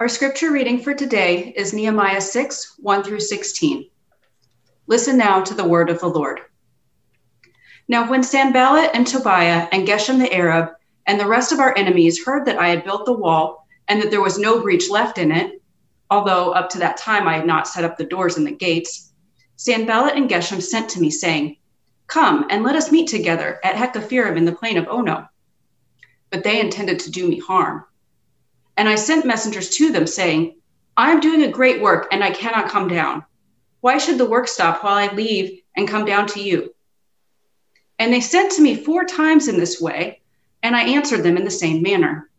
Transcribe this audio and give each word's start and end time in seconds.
Our 0.00 0.08
scripture 0.08 0.52
reading 0.52 0.80
for 0.80 0.94
today 0.94 1.52
is 1.56 1.72
Nehemiah 1.72 2.20
6 2.20 2.74
1 2.78 3.02
through 3.02 3.18
16. 3.18 3.90
Listen 4.86 5.18
now 5.18 5.42
to 5.42 5.54
the 5.54 5.66
word 5.66 5.90
of 5.90 5.98
the 5.98 6.06
Lord. 6.06 6.38
Now, 7.88 8.08
when 8.08 8.22
Sanballat 8.22 8.92
and 8.94 9.04
Tobiah 9.04 9.66
and 9.72 9.88
Geshem 9.88 10.20
the 10.20 10.32
Arab 10.32 10.70
and 11.08 11.18
the 11.18 11.26
rest 11.26 11.50
of 11.50 11.58
our 11.58 11.76
enemies 11.76 12.24
heard 12.24 12.46
that 12.46 12.60
I 12.60 12.68
had 12.68 12.84
built 12.84 13.06
the 13.06 13.12
wall 13.12 13.66
and 13.88 14.00
that 14.00 14.12
there 14.12 14.22
was 14.22 14.38
no 14.38 14.60
breach 14.60 14.88
left 14.88 15.18
in 15.18 15.32
it, 15.32 15.60
although 16.10 16.52
up 16.52 16.70
to 16.70 16.78
that 16.78 16.96
time 16.96 17.26
I 17.26 17.34
had 17.34 17.46
not 17.46 17.66
set 17.66 17.82
up 17.82 17.96
the 17.96 18.04
doors 18.04 18.36
and 18.36 18.46
the 18.46 18.52
gates, 18.52 19.12
Sanballat 19.56 20.14
and 20.14 20.30
Geshem 20.30 20.62
sent 20.62 20.88
to 20.90 21.00
me, 21.00 21.10
saying, 21.10 21.56
Come 22.06 22.46
and 22.50 22.62
let 22.62 22.76
us 22.76 22.92
meet 22.92 23.08
together 23.08 23.58
at 23.64 23.74
Hakkephirim 23.74 24.36
in 24.36 24.44
the 24.44 24.52
plain 24.52 24.76
of 24.76 24.86
Ono. 24.86 25.28
But 26.30 26.44
they 26.44 26.60
intended 26.60 27.00
to 27.00 27.10
do 27.10 27.26
me 27.26 27.40
harm. 27.40 27.84
And 28.78 28.88
I 28.88 28.94
sent 28.94 29.26
messengers 29.26 29.70
to 29.70 29.90
them, 29.90 30.06
saying, 30.06 30.54
I 30.96 31.10
am 31.10 31.18
doing 31.18 31.42
a 31.42 31.50
great 31.50 31.82
work, 31.82 32.06
and 32.12 32.22
I 32.22 32.30
cannot 32.30 32.70
come 32.70 32.86
down. 32.86 33.24
Why 33.80 33.98
should 33.98 34.18
the 34.18 34.28
work 34.28 34.46
stop 34.46 34.84
while 34.84 34.94
I 34.94 35.12
leave 35.12 35.62
and 35.76 35.88
come 35.88 36.04
down 36.04 36.28
to 36.28 36.40
you? 36.40 36.72
And 37.98 38.12
they 38.12 38.20
sent 38.20 38.52
to 38.52 38.62
me 38.62 38.76
four 38.76 39.04
times 39.04 39.48
in 39.48 39.58
this 39.58 39.80
way, 39.80 40.22
and 40.62 40.76
I 40.76 40.84
answered 40.84 41.24
them 41.24 41.36
in 41.36 41.44
the 41.44 41.50
same 41.50 41.82
manner. 41.82 42.30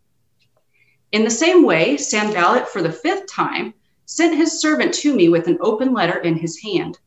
In 1.12 1.26
the 1.26 1.30
same 1.30 1.66
way, 1.66 1.98
Sanballat, 1.98 2.70
for 2.70 2.82
the 2.82 2.92
fifth 2.92 3.30
time, 3.30 3.74
sent 4.06 4.38
his 4.38 4.62
servant 4.62 4.94
to 4.94 5.14
me 5.14 5.28
with 5.28 5.48
an 5.48 5.58
open 5.60 5.94
letter 5.94 6.20
in 6.20 6.36
his 6.36 6.62
hand. 6.62 7.00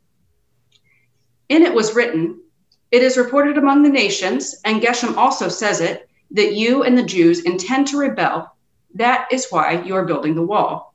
In 1.49 1.63
it 1.63 1.73
was 1.73 1.95
written, 1.95 2.43
It 2.91 3.03
is 3.03 3.17
reported 3.17 3.57
among 3.57 3.83
the 3.83 3.89
nations, 3.89 4.57
and 4.67 4.83
Geshem 4.83 5.17
also 5.17 5.49
says 5.49 5.81
it, 5.81 6.07
that 6.33 6.53
you 6.53 6.83
and 6.83 6.99
the 6.99 7.03
Jews 7.03 7.41
intend 7.41 7.87
to 7.87 7.97
rebel 7.97 8.53
that 8.95 9.29
is 9.33 9.47
why 9.51 9.83
you 9.83 9.95
are 9.95 10.05
building 10.05 10.35
the 10.35 10.43
wall. 10.43 10.95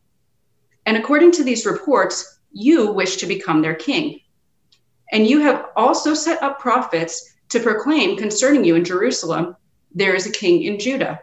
And 0.85 0.97
according 0.97 1.31
to 1.33 1.43
these 1.43 1.65
reports, 1.65 2.39
you 2.51 2.91
wish 2.91 3.17
to 3.17 3.25
become 3.25 3.61
their 3.61 3.75
king. 3.75 4.21
And 5.11 5.27
you 5.27 5.39
have 5.41 5.67
also 5.75 6.13
set 6.13 6.41
up 6.43 6.59
prophets 6.59 7.35
to 7.49 7.59
proclaim 7.59 8.17
concerning 8.17 8.63
you 8.63 8.75
in 8.75 8.83
Jerusalem, 8.83 9.55
there 9.93 10.15
is 10.15 10.27
a 10.27 10.31
king 10.31 10.63
in 10.63 10.79
Judah. 10.79 11.21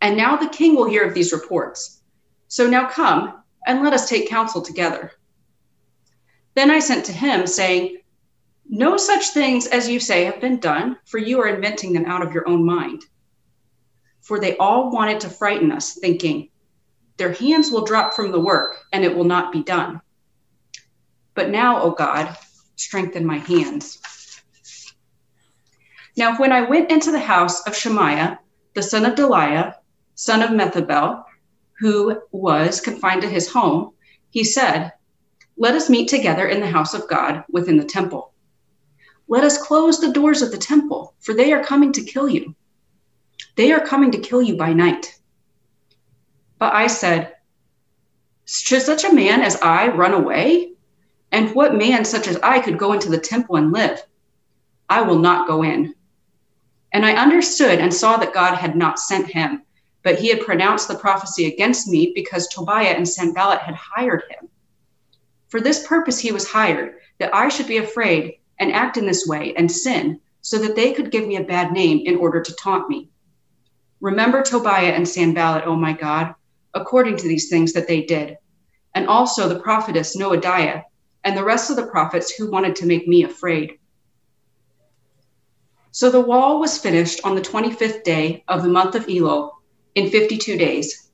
And 0.00 0.16
now 0.16 0.36
the 0.36 0.48
king 0.48 0.76
will 0.76 0.88
hear 0.88 1.04
of 1.04 1.14
these 1.14 1.32
reports. 1.32 2.00
So 2.46 2.68
now 2.68 2.88
come 2.88 3.42
and 3.66 3.82
let 3.82 3.92
us 3.92 4.08
take 4.08 4.28
counsel 4.28 4.62
together. 4.62 5.12
Then 6.54 6.70
I 6.70 6.78
sent 6.78 7.04
to 7.06 7.12
him, 7.12 7.46
saying, 7.46 7.98
No 8.68 8.96
such 8.96 9.30
things 9.30 9.66
as 9.66 9.88
you 9.88 10.00
say 10.00 10.24
have 10.24 10.40
been 10.40 10.58
done, 10.58 10.98
for 11.04 11.18
you 11.18 11.40
are 11.40 11.48
inventing 11.48 11.92
them 11.92 12.06
out 12.06 12.22
of 12.22 12.32
your 12.32 12.48
own 12.48 12.64
mind 12.64 13.04
for 14.28 14.38
they 14.38 14.58
all 14.58 14.90
wanted 14.90 15.20
to 15.20 15.30
frighten 15.30 15.72
us, 15.72 15.94
thinking, 15.94 16.50
Their 17.16 17.32
hands 17.32 17.70
will 17.70 17.86
drop 17.86 18.12
from 18.12 18.30
the 18.30 18.38
work, 18.38 18.76
and 18.92 19.02
it 19.02 19.16
will 19.16 19.24
not 19.24 19.52
be 19.52 19.62
done. 19.62 20.02
But 21.34 21.48
now, 21.48 21.80
O 21.80 21.92
God, 21.92 22.36
strengthen 22.76 23.24
my 23.24 23.38
hands. 23.38 23.98
Now, 26.14 26.36
when 26.36 26.52
I 26.52 26.60
went 26.60 26.90
into 26.90 27.10
the 27.10 27.18
house 27.18 27.66
of 27.66 27.74
Shemaiah, 27.74 28.38
the 28.74 28.82
son 28.82 29.06
of 29.06 29.14
Delaiah, 29.14 29.76
son 30.14 30.42
of 30.42 30.50
Methabel, 30.50 31.24
who 31.78 32.20
was 32.30 32.82
confined 32.82 33.22
to 33.22 33.30
his 33.30 33.50
home, 33.50 33.92
he 34.28 34.44
said, 34.44 34.92
Let 35.56 35.74
us 35.74 35.88
meet 35.88 36.06
together 36.06 36.46
in 36.46 36.60
the 36.60 36.66
house 36.66 36.92
of 36.92 37.08
God 37.08 37.44
within 37.48 37.78
the 37.78 37.84
temple. 37.84 38.34
Let 39.26 39.44
us 39.44 39.56
close 39.56 40.00
the 40.00 40.12
doors 40.12 40.42
of 40.42 40.50
the 40.50 40.58
temple, 40.58 41.14
for 41.20 41.32
they 41.32 41.50
are 41.54 41.64
coming 41.64 41.92
to 41.92 42.04
kill 42.04 42.28
you. 42.28 42.54
They 43.58 43.72
are 43.72 43.84
coming 43.84 44.12
to 44.12 44.18
kill 44.18 44.40
you 44.40 44.56
by 44.56 44.72
night. 44.72 45.18
But 46.60 46.74
I 46.74 46.86
said, 46.86 47.34
Should 48.44 48.82
such 48.82 49.02
a 49.02 49.12
man 49.12 49.42
as 49.42 49.56
I 49.60 49.88
run 49.88 50.14
away? 50.14 50.74
And 51.32 51.52
what 51.56 51.74
man 51.74 52.04
such 52.04 52.28
as 52.28 52.38
I 52.40 52.60
could 52.60 52.78
go 52.78 52.92
into 52.92 53.10
the 53.10 53.18
temple 53.18 53.56
and 53.56 53.72
live? 53.72 54.00
I 54.88 55.02
will 55.02 55.18
not 55.18 55.48
go 55.48 55.64
in. 55.64 55.96
And 56.92 57.04
I 57.04 57.20
understood 57.20 57.80
and 57.80 57.92
saw 57.92 58.16
that 58.18 58.32
God 58.32 58.54
had 58.54 58.76
not 58.76 59.00
sent 59.00 59.26
him, 59.26 59.64
but 60.04 60.20
he 60.20 60.28
had 60.28 60.46
pronounced 60.46 60.86
the 60.86 60.94
prophecy 60.94 61.46
against 61.46 61.88
me 61.88 62.12
because 62.14 62.46
Tobiah 62.46 62.94
and 62.94 63.08
Sanballat 63.08 63.62
had 63.62 63.74
hired 63.74 64.22
him. 64.30 64.48
For 65.48 65.60
this 65.60 65.84
purpose 65.84 66.20
he 66.20 66.30
was 66.30 66.48
hired, 66.48 66.94
that 67.18 67.34
I 67.34 67.48
should 67.48 67.66
be 67.66 67.78
afraid 67.78 68.34
and 68.60 68.72
act 68.72 68.98
in 68.98 69.04
this 69.04 69.26
way 69.26 69.52
and 69.56 69.68
sin, 69.68 70.20
so 70.42 70.58
that 70.58 70.76
they 70.76 70.92
could 70.92 71.10
give 71.10 71.26
me 71.26 71.38
a 71.38 71.42
bad 71.42 71.72
name 71.72 72.06
in 72.06 72.18
order 72.18 72.40
to 72.40 72.54
taunt 72.54 72.88
me. 72.88 73.10
Remember 74.00 74.42
Tobiah 74.42 74.92
and 74.92 75.08
Sanballat, 75.08 75.66
O 75.66 75.74
my 75.74 75.92
God, 75.92 76.34
according 76.74 77.16
to 77.16 77.28
these 77.28 77.48
things 77.48 77.72
that 77.72 77.88
they 77.88 78.02
did, 78.02 78.36
and 78.94 79.08
also 79.08 79.48
the 79.48 79.60
prophetess 79.60 80.16
Noadiah, 80.16 80.82
and 81.24 81.36
the 81.36 81.44
rest 81.44 81.70
of 81.70 81.76
the 81.76 81.86
prophets 81.86 82.30
who 82.30 82.50
wanted 82.50 82.76
to 82.76 82.86
make 82.86 83.08
me 83.08 83.24
afraid. 83.24 83.78
So 85.90 86.10
the 86.10 86.20
wall 86.20 86.60
was 86.60 86.78
finished 86.78 87.20
on 87.24 87.34
the 87.34 87.40
25th 87.40 88.04
day 88.04 88.44
of 88.46 88.62
the 88.62 88.68
month 88.68 88.94
of 88.94 89.06
Elul 89.06 89.50
in 89.94 90.10
52 90.10 90.56
days. 90.56 91.10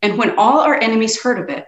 And 0.00 0.16
when 0.16 0.38
all 0.38 0.60
our 0.60 0.76
enemies 0.76 1.20
heard 1.20 1.40
of 1.40 1.48
it, 1.48 1.66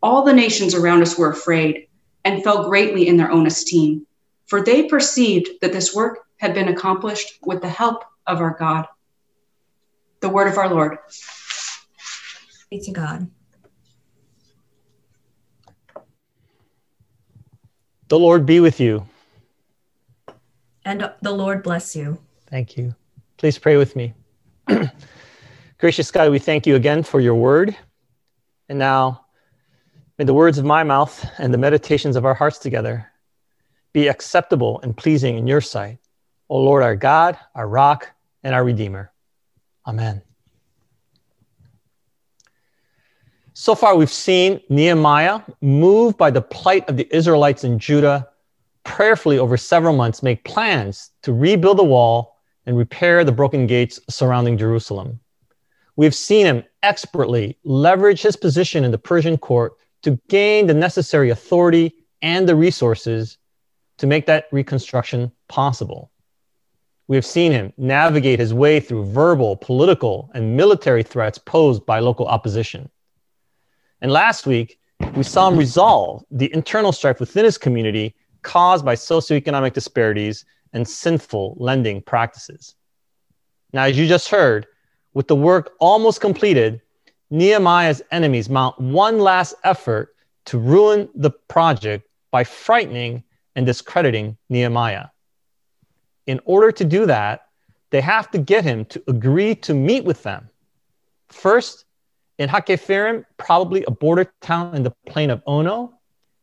all 0.00 0.22
the 0.24 0.32
nations 0.32 0.74
around 0.74 1.02
us 1.02 1.18
were 1.18 1.30
afraid 1.30 1.88
and 2.24 2.44
fell 2.44 2.68
greatly 2.68 3.08
in 3.08 3.16
their 3.16 3.32
own 3.32 3.46
esteem, 3.46 4.06
for 4.46 4.62
they 4.62 4.84
perceived 4.84 5.48
that 5.60 5.72
this 5.72 5.94
work 5.94 6.20
had 6.36 6.54
been 6.54 6.68
accomplished 6.68 7.38
with 7.42 7.62
the 7.62 7.68
help 7.68 8.04
of 8.26 8.40
our 8.40 8.56
God. 8.56 8.86
The 10.22 10.28
word 10.28 10.46
of 10.46 10.56
our 10.56 10.70
Lord. 10.70 10.98
Be 12.70 12.78
to 12.80 12.92
God. 12.92 13.28
The 18.06 18.18
Lord 18.18 18.46
be 18.46 18.60
with 18.60 18.78
you. 18.78 19.04
And 20.84 21.10
the 21.22 21.32
Lord 21.32 21.62
bless 21.62 21.96
you. 21.96 22.18
Thank 22.46 22.76
you. 22.76 22.94
Please 23.36 23.58
pray 23.58 23.76
with 23.76 23.96
me. 23.96 24.14
Gracious 25.78 26.10
God, 26.10 26.30
we 26.30 26.38
thank 26.38 26.66
you 26.66 26.76
again 26.76 27.02
for 27.02 27.20
your 27.20 27.34
word. 27.34 27.76
And 28.68 28.78
now, 28.78 29.26
may 30.18 30.24
the 30.24 30.34
words 30.34 30.56
of 30.56 30.64
my 30.64 30.84
mouth 30.84 31.24
and 31.38 31.52
the 31.52 31.58
meditations 31.58 32.14
of 32.14 32.24
our 32.24 32.34
hearts 32.34 32.58
together 32.58 33.06
be 33.92 34.08
acceptable 34.08 34.80
and 34.82 34.96
pleasing 34.96 35.36
in 35.36 35.46
your 35.46 35.60
sight, 35.60 35.98
O 36.48 36.58
Lord, 36.58 36.82
our 36.82 36.96
God, 36.96 37.36
our 37.54 37.66
rock, 37.68 38.08
and 38.44 38.54
our 38.54 38.64
Redeemer. 38.64 39.11
Amen. 39.86 40.22
So 43.54 43.74
far, 43.74 43.96
we've 43.96 44.10
seen 44.10 44.60
Nehemiah, 44.68 45.40
moved 45.60 46.16
by 46.16 46.30
the 46.30 46.40
plight 46.40 46.88
of 46.88 46.96
the 46.96 47.08
Israelites 47.14 47.64
in 47.64 47.78
Judah, 47.78 48.28
prayerfully 48.84 49.38
over 49.38 49.56
several 49.56 49.94
months 49.94 50.22
make 50.22 50.44
plans 50.44 51.10
to 51.22 51.32
rebuild 51.32 51.78
the 51.78 51.84
wall 51.84 52.38
and 52.66 52.76
repair 52.76 53.24
the 53.24 53.32
broken 53.32 53.66
gates 53.66 54.00
surrounding 54.08 54.56
Jerusalem. 54.56 55.20
We've 55.96 56.14
seen 56.14 56.46
him 56.46 56.64
expertly 56.82 57.58
leverage 57.64 58.22
his 58.22 58.36
position 58.36 58.84
in 58.84 58.90
the 58.90 58.98
Persian 58.98 59.36
court 59.36 59.74
to 60.02 60.18
gain 60.28 60.66
the 60.66 60.74
necessary 60.74 61.30
authority 61.30 61.94
and 62.22 62.48
the 62.48 62.56
resources 62.56 63.38
to 63.98 64.06
make 64.06 64.26
that 64.26 64.46
reconstruction 64.52 65.32
possible. 65.48 66.11
We 67.12 67.16
have 67.16 67.26
seen 67.26 67.52
him 67.52 67.74
navigate 67.76 68.38
his 68.38 68.54
way 68.54 68.80
through 68.80 69.04
verbal, 69.04 69.54
political, 69.54 70.30
and 70.32 70.56
military 70.56 71.02
threats 71.02 71.36
posed 71.36 71.84
by 71.84 71.98
local 71.98 72.26
opposition. 72.26 72.88
And 74.00 74.10
last 74.10 74.46
week, 74.46 74.78
we 75.14 75.22
saw 75.22 75.50
him 75.50 75.58
resolve 75.58 76.24
the 76.30 76.50
internal 76.54 76.90
strife 76.90 77.20
within 77.20 77.44
his 77.44 77.58
community 77.58 78.14
caused 78.40 78.82
by 78.82 78.94
socioeconomic 78.94 79.74
disparities 79.74 80.46
and 80.72 80.88
sinful 80.88 81.54
lending 81.58 82.00
practices. 82.00 82.76
Now, 83.74 83.82
as 83.82 83.98
you 83.98 84.06
just 84.08 84.30
heard, 84.30 84.66
with 85.12 85.28
the 85.28 85.36
work 85.36 85.72
almost 85.80 86.22
completed, 86.22 86.80
Nehemiah's 87.28 88.00
enemies 88.10 88.48
mount 88.48 88.80
one 88.80 89.18
last 89.18 89.54
effort 89.64 90.16
to 90.46 90.58
ruin 90.58 91.10
the 91.14 91.32
project 91.48 92.08
by 92.30 92.42
frightening 92.42 93.22
and 93.54 93.66
discrediting 93.66 94.38
Nehemiah 94.48 95.08
in 96.26 96.40
order 96.44 96.72
to 96.72 96.84
do 96.84 97.06
that, 97.06 97.48
they 97.90 98.00
have 98.00 98.30
to 98.30 98.38
get 98.38 98.64
him 98.64 98.84
to 98.86 99.02
agree 99.08 99.54
to 99.56 99.74
meet 99.74 100.04
with 100.04 100.22
them. 100.22 100.48
First, 101.28 101.84
in 102.38 102.48
Hakkephirim, 102.48 103.24
probably 103.36 103.84
a 103.84 103.90
border 103.90 104.32
town 104.40 104.74
in 104.74 104.82
the 104.82 104.92
plain 105.06 105.30
of 105.30 105.42
Ono, 105.46 105.94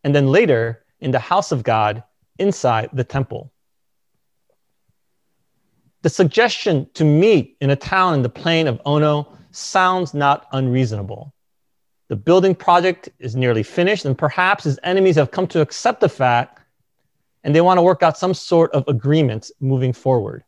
and 0.03 0.13
then 0.13 0.27
later 0.27 0.83
in 0.99 1.11
the 1.11 1.19
house 1.19 1.51
of 1.51 1.63
God 1.63 2.03
inside 2.37 2.89
the 2.93 3.03
temple. 3.03 3.51
The 6.01 6.09
suggestion 6.09 6.87
to 6.93 7.03
meet 7.03 7.57
in 7.59 7.71
a 7.71 7.75
town 7.75 8.13
in 8.13 8.21
the 8.21 8.29
plain 8.29 8.67
of 8.67 8.79
Ono 8.85 9.27
sounds 9.51 10.13
not 10.13 10.47
unreasonable. 10.53 11.33
The 12.07 12.15
building 12.15 12.55
project 12.55 13.09
is 13.19 13.35
nearly 13.35 13.63
finished, 13.63 14.05
and 14.05 14.17
perhaps 14.17 14.63
his 14.63 14.79
enemies 14.83 15.15
have 15.15 15.31
come 15.31 15.47
to 15.47 15.61
accept 15.61 15.99
the 15.99 16.09
fact 16.09 16.58
and 17.43 17.55
they 17.55 17.61
want 17.61 17.77
to 17.77 17.81
work 17.81 18.03
out 18.03 18.17
some 18.17 18.33
sort 18.33 18.71
of 18.71 18.87
agreement 18.87 19.51
moving 19.59 19.93
forward. 19.93 20.43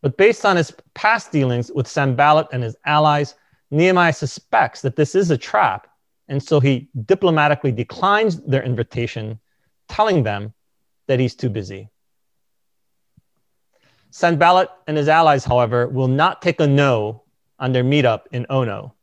But 0.00 0.16
based 0.16 0.44
on 0.44 0.56
his 0.56 0.72
past 0.94 1.32
dealings 1.32 1.70
with 1.72 1.88
Sanballat 1.88 2.48
and 2.52 2.62
his 2.62 2.76
allies, 2.84 3.34
Nehemiah 3.70 4.12
suspects 4.12 4.82
that 4.82 4.96
this 4.96 5.14
is 5.14 5.30
a 5.30 5.38
trap, 5.38 5.88
and 6.28 6.42
so 6.42 6.60
he 6.60 6.88
diplomatically 7.04 7.72
declines 7.72 8.40
their 8.42 8.62
invitation, 8.62 9.40
telling 9.88 10.22
them 10.22 10.54
that 11.06 11.20
he's 11.20 11.34
too 11.34 11.48
busy. 11.48 11.88
Sanballat 14.10 14.70
and 14.86 14.96
his 14.96 15.08
allies, 15.08 15.44
however, 15.44 15.88
will 15.88 16.08
not 16.08 16.40
take 16.40 16.60
a 16.60 16.66
no 16.66 17.24
on 17.58 17.72
their 17.72 17.84
meetup 17.84 18.22
in 18.32 18.46
Ono, 18.48 18.94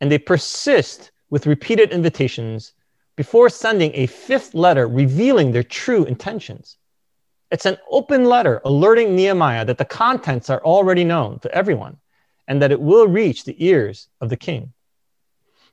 and 0.00 0.10
they 0.10 0.18
persist 0.18 1.10
with 1.30 1.46
repeated 1.46 1.90
invitations 1.90 2.72
before 3.18 3.48
sending 3.48 3.90
a 3.94 4.06
fifth 4.06 4.54
letter 4.54 4.86
revealing 4.86 5.50
their 5.50 5.64
true 5.64 6.04
intentions. 6.04 6.78
It's 7.50 7.66
an 7.66 7.76
open 7.90 8.26
letter 8.26 8.60
alerting 8.64 9.16
Nehemiah 9.16 9.64
that 9.64 9.76
the 9.76 9.84
contents 9.84 10.48
are 10.50 10.64
already 10.64 11.02
known 11.02 11.40
to 11.40 11.52
everyone 11.52 11.96
and 12.46 12.62
that 12.62 12.70
it 12.70 12.80
will 12.80 13.08
reach 13.08 13.42
the 13.42 13.56
ears 13.58 14.06
of 14.20 14.28
the 14.28 14.36
king. 14.36 14.72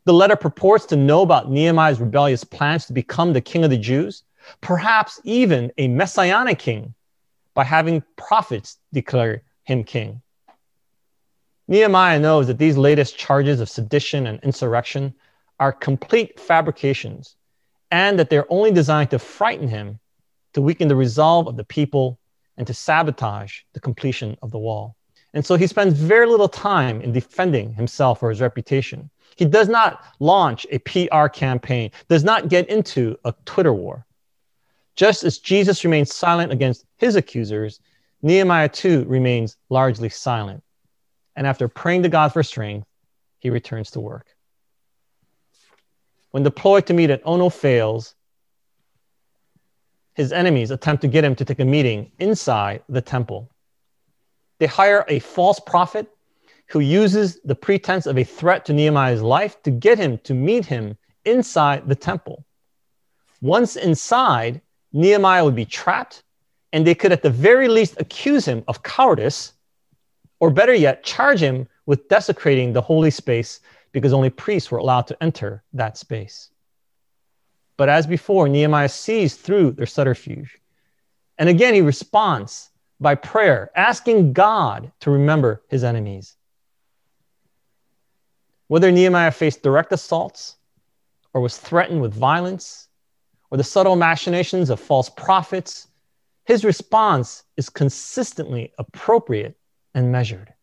The 0.06 0.13
letter 0.13 0.36
purports 0.36 0.88
to 0.88 0.95
know 0.95 1.21
about 1.21 1.51
Nehemiah's 1.51 2.00
rebellious 2.00 2.44
plans 2.44 2.88
to 2.88 2.94
become 2.94 3.31
the 3.31 3.42
king 3.42 3.63
of 3.63 3.69
the 3.69 3.77
Jews, 3.77 4.24
perhaps 4.62 5.21
even 5.24 5.71
a 5.77 5.88
messianic 5.88 6.57
king, 6.57 6.95
by 7.53 7.63
having 7.63 8.01
prophets 8.15 8.80
declare 8.92 9.44
him 9.65 9.83
king. 9.83 10.24
Nehemiah 11.68 12.19
knows 12.19 12.47
that 12.47 12.57
these 12.57 12.75
latest 12.75 13.19
charges 13.19 13.59
of 13.59 13.69
sedition 13.69 14.25
and 14.25 14.39
insurrection 14.39 15.13
are 15.60 15.72
complete 15.72 16.40
fabrications 16.40 17.36
and 17.92 18.19
that 18.19 18.30
they're 18.30 18.52
only 18.52 18.72
designed 18.72 19.12
to 19.12 19.19
frighten 19.19 19.68
him 19.68 20.00
to 20.56 20.62
weaken 20.62 20.88
the 20.88 20.96
resolve 20.96 21.48
of 21.48 21.57
the 21.57 21.66
people, 21.66 22.18
and 22.57 22.66
to 22.66 22.74
sabotage 22.74 23.60
the 23.74 23.80
completion 23.81 24.38
of 24.42 24.52
the 24.52 24.57
wall. 24.57 24.96
And 25.34 25.46
so 25.46 25.56
he 25.56 25.68
spends 25.68 26.00
very 26.00 26.25
little 26.25 26.48
time 26.48 27.02
in 27.02 27.12
defending 27.12 27.74
himself 27.74 28.24
or 28.24 28.30
his 28.30 28.40
reputation. 28.40 29.10
He 29.36 29.44
does 29.44 29.68
not 29.68 30.02
launch 30.22 30.66
a 30.72 30.78
PR 30.80 31.28
campaign, 31.28 31.92
does 32.07 32.24
not 32.24 32.48
get 32.48 32.69
into 32.69 33.18
a 33.25 33.34
Twitter 33.44 33.74
war. 33.74 34.06
Just 34.96 35.25
as 35.25 35.40
Jesus 35.40 35.84
remains 35.84 36.16
silent 36.16 36.54
against 36.54 36.86
his 36.98 37.18
accusers, 37.18 37.81
Nehemiah 38.22 38.69
too 38.69 39.04
remains 39.10 39.57
largely 39.69 40.07
silent. 40.07 40.63
And 41.36 41.46
after 41.46 41.68
praying 41.68 42.04
to 42.04 42.10
God 42.10 42.31
for 42.31 42.44
strength, 42.44 42.88
he 43.40 43.50
returns 43.50 43.92
to 43.92 44.00
work. 44.00 44.28
When 46.36 46.44
the 46.44 46.52
ploy 46.52 46.82
to 46.82 46.94
meet 46.94 47.12
at 47.12 47.22
Ono 47.24 47.48
fails, 47.48 48.14
his 50.16 50.34
enemies 50.34 50.70
attempt 50.70 51.00
to 51.04 51.08
get 51.08 51.24
him 51.24 51.34
to 51.36 51.46
take 51.46 51.62
a 51.62 51.64
meeting 51.64 52.12
inside 52.20 52.84
the 52.90 53.00
temple. 53.00 53.50
They 54.60 54.66
hire 54.66 55.06
a 55.08 55.20
false 55.20 55.62
prophet 55.62 56.08
who 56.68 56.82
uses 56.82 57.40
the 57.46 57.56
pretense 57.56 58.06
of 58.06 58.18
a 58.18 58.26
threat 58.26 58.66
to 58.66 58.74
Nehemiah's 58.74 59.22
life 59.22 59.64
to 59.64 59.72
get 59.72 59.98
him 59.98 60.18
to 60.26 60.34
meet 60.34 60.66
him 60.66 60.98
inside 61.24 61.88
the 61.88 61.96
temple. 61.96 62.44
Once 63.40 63.78
inside, 63.78 64.60
Nehemiah 64.92 65.46
would 65.46 65.56
be 65.56 65.64
trapped, 65.64 66.22
and 66.74 66.86
they 66.86 66.96
could 66.96 67.14
at 67.14 67.24
the 67.24 67.30
very 67.30 67.70
least 67.70 67.96
accuse 67.98 68.44
him 68.44 68.62
of 68.68 68.84
cowardice, 68.84 69.54
or 70.42 70.50
better 70.50 70.74
yet, 70.74 71.02
charge 71.02 71.40
him 71.40 71.70
with 71.86 72.10
desecrating 72.10 72.74
the 72.74 72.81
holy 72.81 73.10
space 73.10 73.62
because 73.95 74.12
only 74.12 74.30
priests 74.30 74.69
were 74.69 74.77
allowed 74.77 75.07
to 75.07 75.24
enter 75.24 75.63
that 75.71 75.97
space. 75.97 76.50
But 77.77 77.88
as 77.88 78.06
before, 78.06 78.50
Nehemiah 78.50 78.89
sees 78.89 79.38
through 79.38 79.71
their 79.71 79.86
subterfuge. 79.86 80.59
And 81.38 81.47
again, 81.47 81.74
he 81.74 81.80
responds 81.80 82.71
by 83.00 83.15
prayer, 83.15 83.71
asking 83.74 84.33
God 84.33 84.92
to 85.00 85.12
remember 85.12 85.63
his 85.69 85.86
enemies. 85.86 86.36
Whether 88.68 88.92
Nehemiah 88.92 89.31
faced 89.31 89.63
direct 89.63 89.94
assaults 89.94 90.57
or 91.33 91.39
was 91.39 91.57
threatened 91.57 92.01
with 92.01 92.13
violence 92.13 92.89
or 93.50 93.57
the 93.57 93.63
subtle 93.63 93.95
machinations 93.95 94.69
of 94.69 94.81
false 94.81 95.09
prophets, 95.09 95.88
his 96.44 96.65
response 96.65 97.45
is 97.56 97.69
consistently 97.69 98.74
appropriate 98.77 99.56
and 99.94 100.12
measured. 100.12 100.53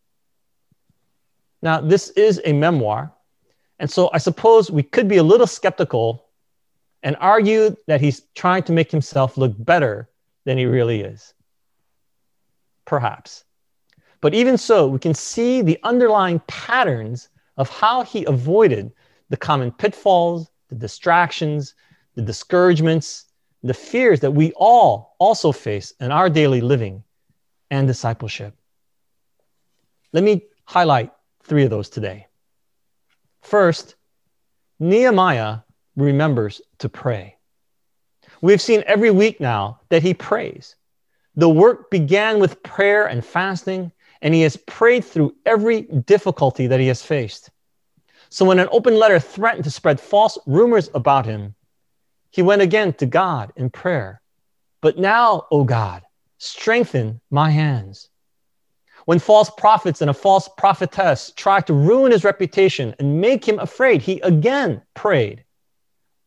Now, 1.62 1.80
this 1.80 2.10
is 2.10 2.42
a 2.44 2.52
memoir, 2.52 3.14
and 3.82 3.90
so 3.90 4.08
I 4.12 4.18
suppose 4.18 4.70
we 4.70 4.84
could 4.84 5.08
be 5.08 5.16
a 5.16 5.24
little 5.24 5.46
skeptical 5.46 6.28
and 7.02 7.16
argue 7.18 7.76
that 7.88 8.00
he's 8.00 8.22
trying 8.36 8.62
to 8.62 8.72
make 8.72 8.92
himself 8.92 9.36
look 9.36 9.52
better 9.58 10.08
than 10.44 10.56
he 10.56 10.66
really 10.66 11.00
is. 11.00 11.34
Perhaps. 12.84 13.44
But 14.20 14.34
even 14.34 14.56
so, 14.56 14.86
we 14.86 15.00
can 15.00 15.14
see 15.14 15.62
the 15.62 15.80
underlying 15.82 16.38
patterns 16.46 17.28
of 17.56 17.68
how 17.68 18.04
he 18.04 18.24
avoided 18.26 18.92
the 19.30 19.36
common 19.36 19.72
pitfalls, 19.72 20.48
the 20.68 20.76
distractions, 20.76 21.74
the 22.14 22.22
discouragements, 22.22 23.24
the 23.64 23.74
fears 23.74 24.20
that 24.20 24.30
we 24.30 24.52
all 24.52 25.16
also 25.18 25.50
face 25.50 25.92
in 25.98 26.12
our 26.12 26.30
daily 26.30 26.60
living 26.60 27.02
and 27.72 27.88
discipleship. 27.88 28.54
Let 30.12 30.22
me 30.22 30.44
highlight 30.66 31.10
three 31.42 31.64
of 31.64 31.70
those 31.70 31.88
today. 31.88 32.28
First, 33.42 33.96
Nehemiah 34.78 35.58
remembers 35.96 36.62
to 36.78 36.88
pray. 36.88 37.36
We've 38.40 38.60
seen 38.60 38.82
every 38.86 39.10
week 39.10 39.40
now 39.40 39.80
that 39.90 40.02
he 40.02 40.14
prays. 40.14 40.74
The 41.36 41.48
work 41.48 41.90
began 41.90 42.40
with 42.40 42.62
prayer 42.62 43.06
and 43.06 43.24
fasting, 43.24 43.92
and 44.20 44.34
he 44.34 44.42
has 44.42 44.56
prayed 44.56 45.04
through 45.04 45.34
every 45.46 45.82
difficulty 45.82 46.66
that 46.66 46.80
he 46.80 46.86
has 46.88 47.02
faced. 47.02 47.50
So 48.28 48.44
when 48.44 48.58
an 48.58 48.68
open 48.72 48.98
letter 48.98 49.18
threatened 49.18 49.64
to 49.64 49.70
spread 49.70 50.00
false 50.00 50.38
rumors 50.46 50.90
about 50.94 51.26
him, 51.26 51.54
he 52.30 52.42
went 52.42 52.62
again 52.62 52.94
to 52.94 53.06
God 53.06 53.52
in 53.56 53.70
prayer. 53.70 54.20
But 54.80 54.98
now, 54.98 55.46
O 55.50 55.64
God, 55.64 56.02
strengthen 56.38 57.20
my 57.30 57.50
hands. 57.50 58.08
When 59.04 59.18
false 59.18 59.50
prophets 59.50 60.00
and 60.00 60.10
a 60.10 60.14
false 60.14 60.48
prophetess 60.56 61.32
tried 61.36 61.66
to 61.66 61.74
ruin 61.74 62.12
his 62.12 62.24
reputation 62.24 62.94
and 62.98 63.20
make 63.20 63.46
him 63.46 63.58
afraid, 63.58 64.02
he 64.02 64.20
again 64.20 64.82
prayed 64.94 65.44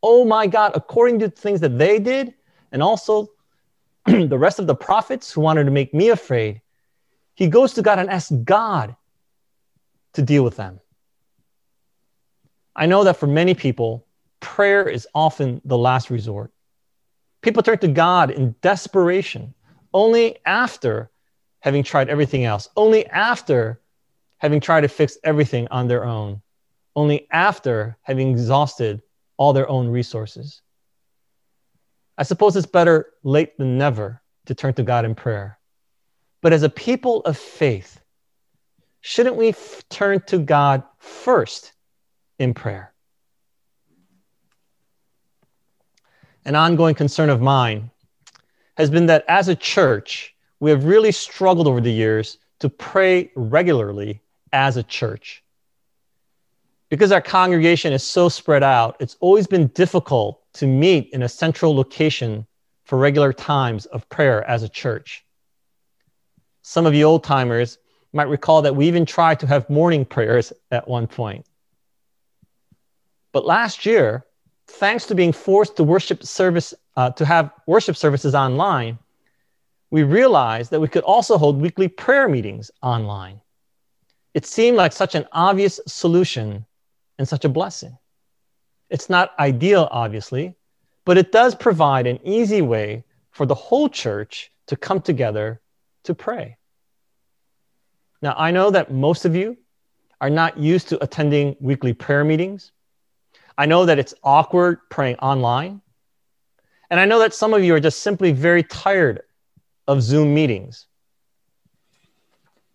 oh 0.06 0.24
my 0.24 0.46
God, 0.46 0.74
according 0.76 1.18
to 1.18 1.30
things 1.32 1.62
that 1.62 1.80
they 1.80 1.98
did, 1.98 2.36
and 2.72 2.84
also 2.84 3.32
the 4.06 4.38
rest 4.38 4.60
of 4.60 4.68
the 4.68 4.76
prophets 4.76 5.32
who 5.32 5.42
wanted 5.42 5.64
to 5.64 5.72
make 5.72 5.96
me 5.96 6.10
afraid, 6.10 6.62
he 7.34 7.48
goes 7.48 7.74
to 7.74 7.82
God 7.82 7.98
and 7.98 8.08
asks 8.08 8.30
God 8.30 8.96
to 10.14 10.22
deal 10.22 10.44
with 10.44 10.58
them. 10.58 10.80
I 12.76 12.86
know 12.86 13.04
that 13.06 13.18
for 13.18 13.26
many 13.26 13.56
people, 13.56 14.06
prayer 14.42 14.88
is 14.88 15.08
often 15.16 15.60
the 15.66 15.78
last 15.78 16.12
resort. 16.12 16.52
People 17.42 17.64
turn 17.64 17.80
to 17.80 17.88
God 17.88 18.30
in 18.30 18.54
desperation 18.62 19.56
only 19.92 20.38
after 20.46 21.10
having 21.66 21.84
tried 21.84 22.10
everything 22.10 22.46
else, 22.46 22.70
only 22.78 23.08
after 23.08 23.82
having 24.38 24.62
tried 24.62 24.82
to 24.82 24.88
fix 24.88 25.18
everything 25.24 25.68
on 25.72 25.88
their 25.88 26.06
own, 26.06 26.40
only 26.96 27.28
after 27.32 27.98
having 28.04 28.30
exhausted 28.30 29.02
all 29.38 29.52
their 29.52 29.68
own 29.68 29.88
resources. 29.88 30.62
I 32.20 32.24
suppose 32.24 32.56
it's 32.56 32.68
better 32.68 33.08
late 33.24 33.58
than 33.58 33.80
never 33.80 34.22
to 34.46 34.54
turn 34.54 34.76
to 34.76 34.84
God 34.84 35.06
in 35.06 35.16
prayer. 35.16 35.58
But 36.44 36.54
as 36.54 36.62
a 36.62 36.70
people 36.70 37.22
of 37.22 37.36
faith, 37.36 38.00
shouldn't 39.02 39.36
we 39.36 39.50
f- 39.50 39.84
turn 39.90 40.22
to 40.28 40.38
God 40.38 40.84
first 41.00 41.74
in 42.38 42.54
prayer? 42.54 42.94
An 46.46 46.56
ongoing 46.56 46.94
concern 46.94 47.32
of 47.32 47.42
mine 47.42 47.90
has 48.78 48.92
been 48.92 49.08
that 49.08 49.26
as 49.28 49.48
a 49.48 49.56
church, 49.56 50.35
we 50.66 50.72
have 50.72 50.86
really 50.86 51.12
struggled 51.12 51.68
over 51.68 51.80
the 51.80 51.92
years 51.92 52.40
to 52.58 52.70
pray 52.70 53.30
regularly 53.36 54.20
as 54.52 54.78
a 54.78 54.82
church 54.82 55.44
because 56.90 57.12
our 57.12 57.22
congregation 57.22 57.94
is 57.94 58.02
so 58.02 58.30
spread 58.30 58.64
out, 58.64 58.96
it's 59.00 59.16
always 59.20 59.46
been 59.46 59.68
difficult 59.68 60.42
to 60.54 60.66
meet 60.66 61.12
in 61.14 61.22
a 61.22 61.30
central 61.30 61.76
location 61.76 62.48
for 62.84 62.98
regular 62.98 63.32
times 63.32 63.86
of 63.86 64.10
prayer 64.10 64.44
as 64.50 64.64
a 64.64 64.68
church. 64.68 65.24
Some 66.64 66.88
of 66.88 66.96
you 66.96 67.04
old 67.04 67.24
timers 67.24 67.78
might 68.12 68.28
recall 68.28 68.64
that 68.64 68.76
we 68.76 68.88
even 68.88 69.06
tried 69.06 69.40
to 69.42 69.46
have 69.46 69.70
morning 69.70 70.04
prayers 70.04 70.52
at 70.72 70.88
one 70.88 71.06
point. 71.06 71.46
But 73.34 73.46
last 73.46 73.86
year, 73.86 74.26
thanks 74.66 75.06
to 75.06 75.14
being 75.14 75.32
forced 75.32 75.76
to 75.76 75.84
worship 75.84 76.24
service 76.24 76.74
uh, 76.98 77.12
to 77.12 77.24
have 77.24 77.52
worship 77.68 77.96
services 77.96 78.34
online, 78.34 78.98
we 79.96 80.04
realized 80.04 80.72
that 80.72 80.82
we 80.82 80.90
could 80.90 81.06
also 81.06 81.38
hold 81.38 81.62
weekly 81.62 81.88
prayer 81.88 82.28
meetings 82.28 82.70
online. 82.82 83.40
It 84.34 84.46
seemed 84.46 84.76
like 84.76 84.92
such 84.92 85.16
an 85.16 85.26
obvious 85.32 85.80
solution 85.88 86.66
and 87.18 87.26
such 87.26 87.46
a 87.46 87.48
blessing. 87.58 87.98
It's 88.90 89.10
not 89.10 89.32
ideal, 89.40 89.88
obviously, 89.90 90.54
but 91.06 91.18
it 91.18 91.32
does 91.32 91.56
provide 91.56 92.08
an 92.08 92.20
easy 92.26 92.62
way 92.62 93.06
for 93.32 93.46
the 93.46 93.56
whole 93.56 93.88
church 93.88 94.52
to 94.68 94.76
come 94.76 95.00
together 95.00 95.62
to 96.04 96.14
pray. 96.14 96.58
Now, 98.22 98.36
I 98.38 98.52
know 98.52 98.72
that 98.72 98.92
most 98.92 99.24
of 99.24 99.34
you 99.34 99.56
are 100.20 100.30
not 100.30 100.58
used 100.58 100.90
to 100.90 101.02
attending 101.02 101.56
weekly 101.62 101.94
prayer 101.94 102.26
meetings. 102.26 102.74
I 103.58 103.66
know 103.66 103.86
that 103.86 103.98
it's 103.98 104.14
awkward 104.26 104.90
praying 104.90 105.20
online. 105.20 105.80
And 106.90 107.00
I 107.00 107.06
know 107.06 107.20
that 107.20 107.34
some 107.34 107.54
of 107.54 107.64
you 107.64 107.74
are 107.76 107.80
just 107.80 108.02
simply 108.02 108.34
very 108.34 108.62
tired 108.62 109.22
of 109.88 110.02
Zoom 110.02 110.34
meetings. 110.34 110.88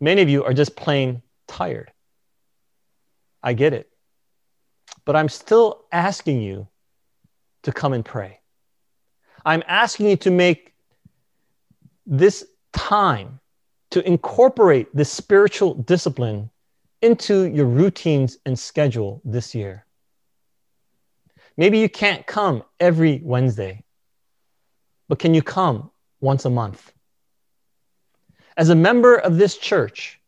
Many 0.01 0.23
of 0.23 0.29
you 0.29 0.45
are 0.45 0.55
just 0.55 0.77
plain 0.77 1.23
tired. 1.47 1.93
I 3.43 3.53
get 3.53 3.73
it. 3.73 3.91
But 5.05 5.17
I'm 5.17 5.29
still 5.29 5.85
asking 5.93 6.41
you 6.41 6.69
to 7.63 7.73
come 7.73 7.93
and 7.93 8.05
pray. 8.05 8.41
I'm 9.45 9.63
asking 9.67 10.07
you 10.07 10.17
to 10.19 10.31
make 10.31 10.75
this 12.07 12.45
time 12.73 13.41
to 13.91 14.07
incorporate 14.07 14.95
this 14.95 15.11
spiritual 15.11 15.75
discipline 15.75 16.51
into 17.03 17.45
your 17.45 17.67
routines 17.67 18.39
and 18.47 18.59
schedule 18.59 19.21
this 19.25 19.55
year. 19.55 19.87
Maybe 21.57 21.79
you 21.79 21.89
can't 21.89 22.27
come 22.27 22.63
every 22.79 23.21
Wednesday, 23.23 23.85
but 25.09 25.19
can 25.19 25.35
you 25.35 25.43
come 25.43 25.91
once 26.21 26.45
a 26.45 26.51
month? 26.51 26.93
As 28.61 28.69
a 28.69 28.75
member 28.75 29.17
of 29.17 29.39
this 29.39 29.57
church, 29.57 30.21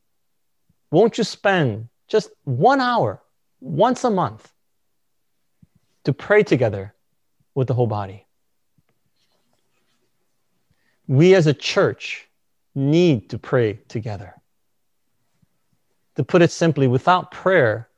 won't 0.91 1.19
you 1.19 1.25
spend 1.25 1.91
just 2.09 2.31
one 2.45 2.81
hour 2.81 3.21
once 3.61 4.05
a 4.05 4.11
month 4.11 4.51
to 6.05 6.15
pray 6.15 6.43
together 6.43 6.95
with 7.55 7.69
the 7.69 7.75
whole 7.75 7.87
body? 7.87 8.25
We 11.07 11.35
as 11.35 11.47
a 11.47 11.53
church 11.53 12.27
need 12.75 13.29
to 13.29 13.39
pray 13.39 13.81
together. 13.89 14.35
To 16.17 16.25
put 16.25 16.41
it 16.41 16.51
simply, 16.51 16.89
without 16.89 17.33
prayer, 17.33 17.91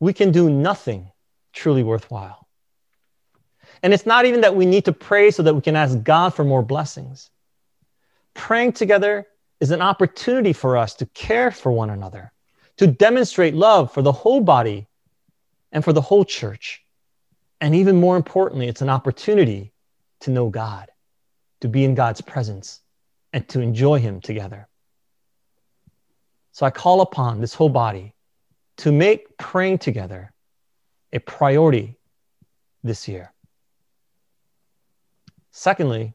we 0.00 0.12
can 0.12 0.32
do 0.32 0.50
nothing 0.50 1.12
truly 1.52 1.84
worthwhile. 1.84 2.48
And 3.84 3.94
it's 3.94 4.06
not 4.06 4.24
even 4.24 4.40
that 4.40 4.56
we 4.56 4.66
need 4.66 4.86
to 4.86 4.92
pray 4.92 5.30
so 5.30 5.44
that 5.44 5.54
we 5.54 5.60
can 5.60 5.76
ask 5.76 6.02
God 6.02 6.34
for 6.34 6.42
more 6.42 6.64
blessings. 6.64 7.30
Praying 8.34 8.72
together 8.72 9.28
is 9.62 9.70
an 9.70 9.80
opportunity 9.80 10.52
for 10.52 10.76
us 10.76 10.92
to 10.92 11.06
care 11.06 11.52
for 11.52 11.70
one 11.70 11.88
another, 11.88 12.32
to 12.78 12.88
demonstrate 12.88 13.54
love 13.54 13.92
for 13.92 14.02
the 14.02 14.10
whole 14.10 14.40
body 14.40 14.88
and 15.70 15.84
for 15.84 15.92
the 15.92 16.00
whole 16.00 16.24
church. 16.24 16.84
And 17.60 17.72
even 17.72 18.00
more 18.00 18.16
importantly, 18.16 18.66
it's 18.66 18.82
an 18.82 18.88
opportunity 18.88 19.72
to 20.22 20.32
know 20.32 20.48
God, 20.48 20.88
to 21.60 21.68
be 21.68 21.84
in 21.84 21.94
God's 21.94 22.20
presence, 22.20 22.80
and 23.32 23.48
to 23.50 23.60
enjoy 23.60 24.00
Him 24.00 24.20
together. 24.20 24.66
So 26.50 26.66
I 26.66 26.70
call 26.70 27.00
upon 27.00 27.40
this 27.40 27.54
whole 27.54 27.68
body 27.68 28.16
to 28.78 28.90
make 28.90 29.38
praying 29.38 29.78
together 29.78 30.32
a 31.12 31.20
priority 31.20 32.00
this 32.82 33.06
year. 33.06 33.32
Secondly, 35.52 36.14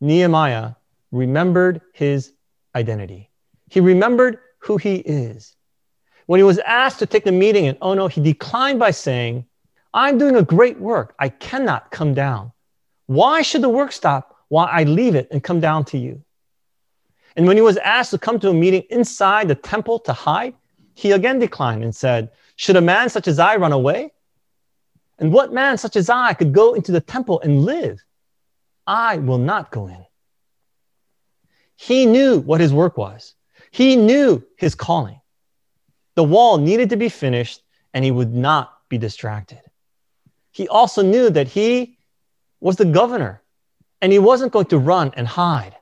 Nehemiah 0.00 0.72
remembered 1.10 1.82
his 1.92 2.32
identity. 2.74 3.30
He 3.70 3.80
remembered 3.80 4.38
who 4.58 4.76
he 4.76 4.96
is. 4.96 5.56
When 6.26 6.38
he 6.38 6.44
was 6.44 6.58
asked 6.58 6.98
to 7.00 7.06
take 7.06 7.24
the 7.24 7.32
meeting 7.32 7.64
in 7.66 7.76
Ono, 7.82 8.08
he 8.08 8.20
declined 8.20 8.78
by 8.78 8.90
saying, 8.92 9.44
I'm 9.92 10.18
doing 10.18 10.36
a 10.36 10.42
great 10.42 10.78
work. 10.78 11.14
I 11.18 11.28
cannot 11.28 11.90
come 11.90 12.14
down. 12.14 12.52
Why 13.06 13.42
should 13.42 13.62
the 13.62 13.68
work 13.68 13.92
stop 13.92 14.36
while 14.48 14.68
I 14.70 14.84
leave 14.84 15.14
it 15.14 15.28
and 15.30 15.42
come 15.42 15.60
down 15.60 15.84
to 15.86 15.98
you? 15.98 16.22
And 17.36 17.46
when 17.46 17.56
he 17.56 17.62
was 17.62 17.76
asked 17.78 18.10
to 18.10 18.18
come 18.18 18.38
to 18.40 18.50
a 18.50 18.54
meeting 18.54 18.84
inside 18.90 19.48
the 19.48 19.54
temple 19.54 19.98
to 20.00 20.12
hide, 20.12 20.54
he 20.94 21.12
again 21.12 21.38
declined 21.38 21.82
and 21.82 21.94
said, 21.94 22.30
Should 22.56 22.76
a 22.76 22.80
man 22.80 23.08
such 23.08 23.26
as 23.26 23.38
I 23.38 23.56
run 23.56 23.72
away? 23.72 24.12
And 25.18 25.32
what 25.32 25.52
man 25.52 25.78
such 25.78 25.96
as 25.96 26.10
I 26.10 26.34
could 26.34 26.52
go 26.52 26.74
into 26.74 26.92
the 26.92 27.00
temple 27.00 27.40
and 27.40 27.64
live? 27.64 28.02
I 28.86 29.18
will 29.18 29.38
not 29.38 29.70
go 29.70 29.86
in. 29.86 30.04
He 31.82 32.06
knew 32.06 32.38
what 32.38 32.60
his 32.60 32.72
work 32.72 32.96
was, 32.96 33.34
he 33.72 33.96
knew 33.96 34.44
his 34.56 34.76
calling. 34.76 35.20
The 36.14 36.22
wall 36.22 36.58
needed 36.58 36.90
to 36.90 36.96
be 36.96 37.08
finished, 37.08 37.60
and 37.92 38.04
he 38.04 38.12
would 38.12 38.32
not 38.32 38.72
be 38.88 38.98
distracted. 38.98 39.60
He 40.52 40.68
also 40.68 41.02
knew 41.02 41.28
that 41.30 41.48
he 41.48 41.98
was 42.60 42.76
the 42.76 42.84
governor, 42.84 43.42
and 44.00 44.12
he 44.12 44.20
wasn't 44.20 44.52
going 44.52 44.66
to 44.66 44.78
run 44.78 45.10
and 45.16 45.26
hide. 45.26 45.74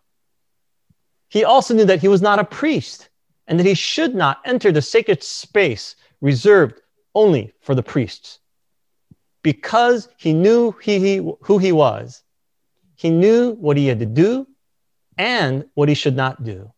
He 1.29 1.45
also 1.45 1.75
knew 1.75 1.85
that 1.85 2.01
he 2.01 2.09
was 2.09 2.23
not 2.23 2.39
a 2.39 2.45
priest 2.45 3.11
and 3.47 3.59
that 3.59 3.67
he 3.67 3.75
should 3.75 4.15
not 4.15 4.39
enter 4.47 4.73
the 4.73 4.81
sacred 4.81 5.23
space 5.23 5.97
reserved 6.23 6.81
only 7.15 7.53
for 7.61 7.75
the 7.75 7.83
priests. 7.83 8.39
Because 9.43 10.09
he 10.17 10.33
knew 10.33 10.75
he, 10.81 10.99
he, 10.99 11.17
who 11.43 11.59
he 11.59 11.73
was, 11.73 12.23
he 12.95 13.11
knew 13.11 13.53
what 13.53 13.77
he 13.77 13.87
had 13.87 13.99
to 13.99 14.07
do 14.07 14.47
and 15.19 15.65
what 15.75 15.89
he 15.89 15.95
should 15.95 16.17
not 16.17 16.45
do. 16.45 16.73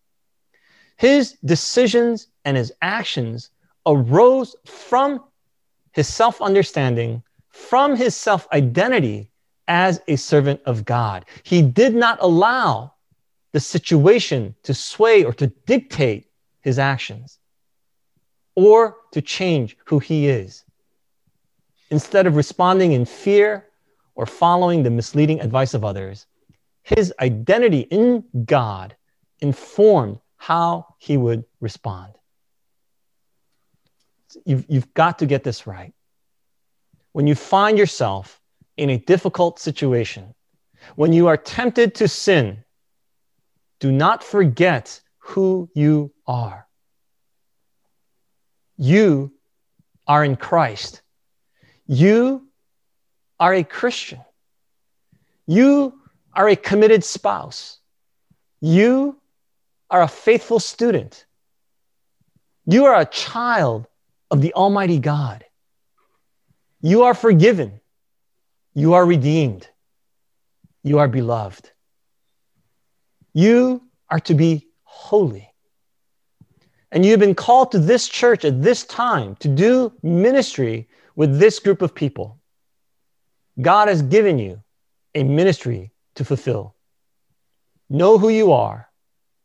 His 0.96 1.36
decisions 1.44 2.28
and 2.44 2.56
his 2.56 2.72
actions 2.82 3.50
arose 3.86 4.54
from 4.64 5.24
his 5.92 6.08
self 6.08 6.40
understanding, 6.40 7.22
from 7.48 7.96
his 7.96 8.14
self 8.14 8.48
identity 8.52 9.30
as 9.68 10.00
a 10.08 10.16
servant 10.16 10.60
of 10.66 10.84
God. 10.84 11.24
He 11.42 11.62
did 11.62 11.94
not 11.94 12.18
allow 12.20 12.94
the 13.52 13.60
situation 13.60 14.54
to 14.62 14.74
sway 14.74 15.24
or 15.24 15.32
to 15.34 15.46
dictate 15.66 16.26
his 16.60 16.78
actions 16.78 17.38
or 18.54 18.96
to 19.12 19.20
change 19.22 19.76
who 19.84 19.98
he 19.98 20.28
is. 20.28 20.64
Instead 21.90 22.26
of 22.26 22.36
responding 22.36 22.92
in 22.92 23.04
fear 23.04 23.66
or 24.14 24.26
following 24.26 24.82
the 24.82 24.90
misleading 24.90 25.40
advice 25.40 25.74
of 25.74 25.84
others, 25.84 26.26
his 26.82 27.12
identity 27.20 27.80
in 27.80 28.24
God 28.44 28.96
informed 29.40 30.18
how 30.36 30.94
he 30.98 31.16
would 31.16 31.44
respond. 31.60 32.12
You've, 34.44 34.64
you've 34.68 34.94
got 34.94 35.18
to 35.20 35.26
get 35.26 35.44
this 35.44 35.66
right. 35.66 35.92
When 37.12 37.26
you 37.26 37.34
find 37.34 37.78
yourself 37.78 38.40
in 38.76 38.90
a 38.90 38.98
difficult 38.98 39.58
situation, 39.58 40.34
when 40.96 41.12
you 41.12 41.28
are 41.28 41.36
tempted 41.36 41.94
to 41.96 42.08
sin, 42.08 42.64
do 43.78 43.92
not 43.92 44.24
forget 44.24 45.00
who 45.18 45.68
you 45.74 46.12
are. 46.26 46.66
You 48.76 49.32
are 50.06 50.24
in 50.24 50.36
Christ. 50.36 51.02
You 51.86 52.48
are 53.38 53.54
a 53.54 53.62
Christian. 53.62 54.20
You 55.46 56.01
are 56.34 56.48
a 56.48 56.56
committed 56.56 57.04
spouse. 57.04 57.78
You 58.60 59.16
are 59.90 60.02
a 60.02 60.08
faithful 60.08 60.60
student. 60.60 61.26
You 62.66 62.86
are 62.86 63.00
a 63.00 63.06
child 63.06 63.86
of 64.30 64.40
the 64.40 64.54
Almighty 64.54 64.98
God. 64.98 65.44
You 66.80 67.02
are 67.02 67.14
forgiven. 67.14 67.80
You 68.74 68.94
are 68.94 69.04
redeemed. 69.04 69.68
You 70.82 70.98
are 70.98 71.08
beloved. 71.08 71.70
You 73.34 73.82
are 74.08 74.20
to 74.20 74.34
be 74.34 74.68
holy. 74.84 75.52
And 76.90 77.06
you've 77.06 77.20
been 77.20 77.34
called 77.34 77.72
to 77.72 77.78
this 77.78 78.08
church 78.08 78.44
at 78.44 78.62
this 78.62 78.84
time 78.84 79.36
to 79.36 79.48
do 79.48 79.92
ministry 80.02 80.88
with 81.16 81.38
this 81.38 81.58
group 81.58 81.82
of 81.82 81.94
people. 81.94 82.38
God 83.60 83.88
has 83.88 84.02
given 84.02 84.38
you 84.38 84.62
a 85.14 85.22
ministry 85.24 85.92
to 86.14 86.24
fulfill. 86.24 86.74
Know 87.88 88.18
who 88.18 88.28
you 88.28 88.52
are 88.52 88.88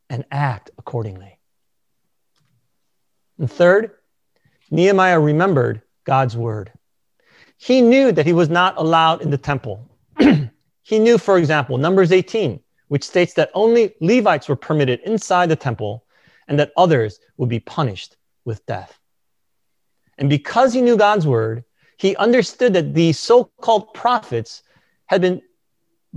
and 0.10 0.26
act 0.32 0.72
accordingly. 0.78 1.40
And 3.38 3.52
third, 3.52 3.92
Nehemiah 4.72 5.20
remembered 5.20 5.82
God's 6.06 6.36
word. 6.36 6.72
He 7.58 7.82
knew 7.82 8.12
that 8.12 8.26
he 8.26 8.34
was 8.34 8.50
not 8.50 8.78
allowed 8.78 9.22
in 9.22 9.30
the 9.30 9.38
temple. 9.38 9.90
he 10.84 11.00
knew, 11.00 11.18
for 11.18 11.38
example, 11.38 11.78
Numbers 11.78 12.12
18, 12.12 12.60
which 12.88 13.04
states 13.04 13.34
that 13.34 13.52
only 13.54 13.96
Levites 14.02 14.48
were 14.48 14.56
permitted 14.56 15.00
inside 15.02 15.50
the 15.50 15.56
temple 15.56 16.06
and 16.48 16.60
that 16.60 16.72
others 16.78 17.20
would 17.38 17.50
be 17.50 17.60
punished 17.60 18.16
with 18.46 18.66
death. 18.66 18.98
And 20.18 20.30
because 20.30 20.74
he 20.74 20.82
knew 20.82 20.98
God's 20.98 21.28
word, 21.28 21.64
he 21.98 22.16
understood 22.16 22.74
that 22.74 22.94
the 22.94 23.12
so 23.14 23.52
called 23.62 23.94
prophets 23.94 24.64
had 25.08 25.22
been 25.22 25.42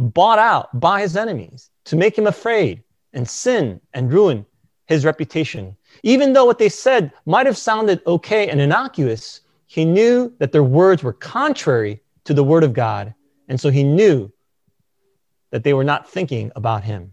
bought 0.01 0.39
out 0.39 0.81
by 0.81 1.03
his 1.03 1.17
enemies 1.17 1.71
to 1.85 1.95
make 1.95 2.17
him 2.17 2.27
afraid 2.27 2.83
and 3.13 3.29
sin 3.29 3.81
and 3.93 4.13
ruin 4.13 4.47
his 4.87 5.05
reputation. 5.05 5.77
Even 6.03 6.33
though 6.33 6.47
what 6.47 6.59
they 6.59 6.69
said 6.71 7.13
might 7.27 7.47
have 7.47 7.59
sounded 7.59 8.01
okay 8.07 8.49
and 8.49 8.61
innocuous, 8.61 9.43
he 9.67 9.85
knew 9.85 10.33
that 10.39 10.53
their 10.53 10.65
words 10.65 11.03
were 11.03 11.13
contrary 11.13 12.01
to 12.25 12.35
the 12.35 12.43
word 12.43 12.65
of 12.65 12.73
God. 12.73 13.15
And 13.49 13.61
so 13.61 13.71
he 13.71 13.85
knew 13.85 14.33
that 15.51 15.65
they 15.65 15.75
were 15.75 15.85
not 15.85 16.09
thinking 16.09 16.51
about 16.57 16.83
him. 16.83 17.13